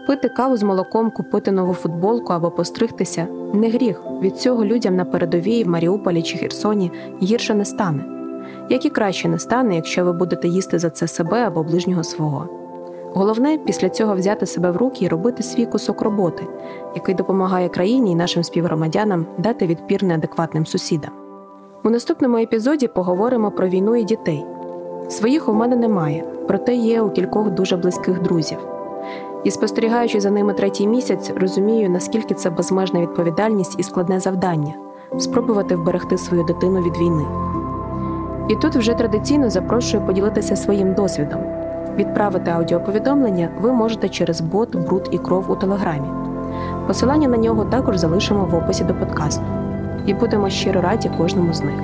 Пити 0.08 0.30
каву 0.30 0.58
з 0.58 0.64
молоком, 0.64 1.12
купити 1.12 1.52
нову 1.52 1.74
футболку 1.74 2.34
або 2.34 2.52
постригтися 2.52 3.28
не 3.54 3.70
гріх. 3.70 4.02
Від 4.22 4.38
цього 4.38 4.66
людям 4.66 4.96
на 4.96 5.06
передовій 5.06 5.64
в 5.64 5.70
Маріуполі 5.70 6.22
чи 6.22 6.38
Херсоні 6.38 6.92
гірше 7.22 7.54
не 7.54 7.66
стане. 7.66 8.04
Як 8.70 8.86
і 8.86 8.90
краще 8.90 9.30
не 9.30 9.40
стане, 9.40 9.76
якщо 9.76 10.06
ви 10.06 10.14
будете 10.14 10.48
їсти 10.48 10.80
за 10.80 10.90
це 10.90 11.08
себе 11.08 11.38
або 11.38 11.64
ближнього 11.64 12.04
свого. 12.04 12.59
Головне 13.14 13.58
після 13.58 13.90
цього 13.90 14.16
взяти 14.16 14.46
себе 14.46 14.72
в 14.72 14.78
руки 14.78 15.06
і 15.06 15.08
робити 15.08 15.44
свій 15.44 15.66
кусок 15.66 16.02
роботи, 16.02 16.48
який 16.96 17.16
допомагає 17.16 17.70
країні 17.70 18.12
і 18.12 18.16
нашим 18.16 18.44
співгромадянам 18.44 19.26
дати 19.38 19.68
відпір 19.68 20.04
неадекватним 20.04 20.66
сусідам. 20.66 21.12
У 21.84 21.90
наступному 21.90 22.38
епізоді 22.38 22.88
поговоримо 22.88 23.52
про 23.52 23.68
війну 23.68 23.96
і 23.96 24.04
дітей. 24.04 24.46
Своїх 25.10 25.50
у 25.50 25.54
мене 25.54 25.76
немає, 25.76 26.24
проте 26.48 26.76
є 26.76 27.02
у 27.02 27.10
кількох 27.10 27.50
дуже 27.50 27.78
близьких 27.78 28.22
друзів. 28.22 28.58
І 29.44 29.52
спостерігаючи 29.52 30.20
за 30.20 30.32
ними 30.32 30.54
третій 30.54 30.88
місяць, 30.88 31.32
розумію, 31.36 31.90
наскільки 31.90 32.34
це 32.34 32.50
безмежна 32.50 33.02
відповідальність 33.02 33.80
і 33.80 33.84
складне 33.84 34.20
завдання 34.20 34.74
спробувати 35.18 35.76
вберегти 35.76 36.18
свою 36.18 36.44
дитину 36.44 36.82
від 36.82 36.98
війни. 36.98 37.26
І 38.50 38.56
тут 38.56 38.76
вже 38.76 38.94
традиційно 38.94 39.50
запрошую 39.50 40.06
поділитися 40.06 40.56
своїм 40.56 40.94
досвідом. 40.94 41.40
Відправити 42.00 42.52
аудіоповідомлення 42.52 43.50
ви 43.62 43.72
можете 43.72 44.10
через 44.10 44.42
бот 44.42 44.76
Бруд 44.76 45.10
і 45.12 45.18
кров 45.18 45.52
у 45.52 45.56
телеграмі. 45.56 46.08
Посилання 46.88 47.28
на 47.28 47.38
нього 47.38 47.66
також 47.66 47.98
залишимо 47.98 48.46
в 48.46 48.56
описі 48.56 48.84
до 48.84 48.94
подкасту. 48.94 49.44
І 50.06 50.14
будемо 50.14 50.50
щиро 50.50 50.82
раді 50.82 51.12
кожному 51.18 51.54
з 51.54 51.64
них. 51.64 51.80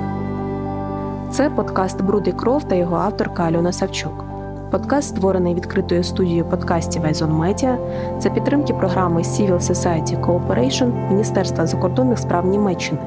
Це 1.30 1.50
подкаст 1.50 2.02
Бруд 2.02 2.28
і 2.28 2.32
кров 2.32 2.64
та 2.64 2.74
його 2.74 2.96
авторка 2.96 3.42
Альона 3.42 3.72
Савчук. 3.72 4.24
Подкаст 4.70 5.08
створений 5.08 5.54
відкритою 5.54 6.04
студією 6.04 6.44
подкастів 6.44 7.04
Айзон 7.04 7.32
Медіа 7.32 7.78
за 8.18 8.30
підтримки 8.30 8.74
програми 8.74 9.20
Civil 9.22 9.58
Society 9.58 10.20
Cooperation 10.20 11.08
Міністерства 11.08 11.66
закордонних 11.66 12.18
справ 12.18 12.46
Німеччини 12.46 13.00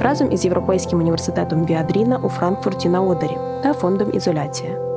разом 0.00 0.32
із 0.32 0.44
Європейським 0.44 0.98
університетом 0.98 1.66
Віадріна 1.66 2.20
у 2.22 2.28
Франкфурті 2.28 2.88
на 2.88 3.00
Одері 3.00 3.38
та 3.62 3.72
фондом 3.72 4.08
Ізоляція. 4.12 4.91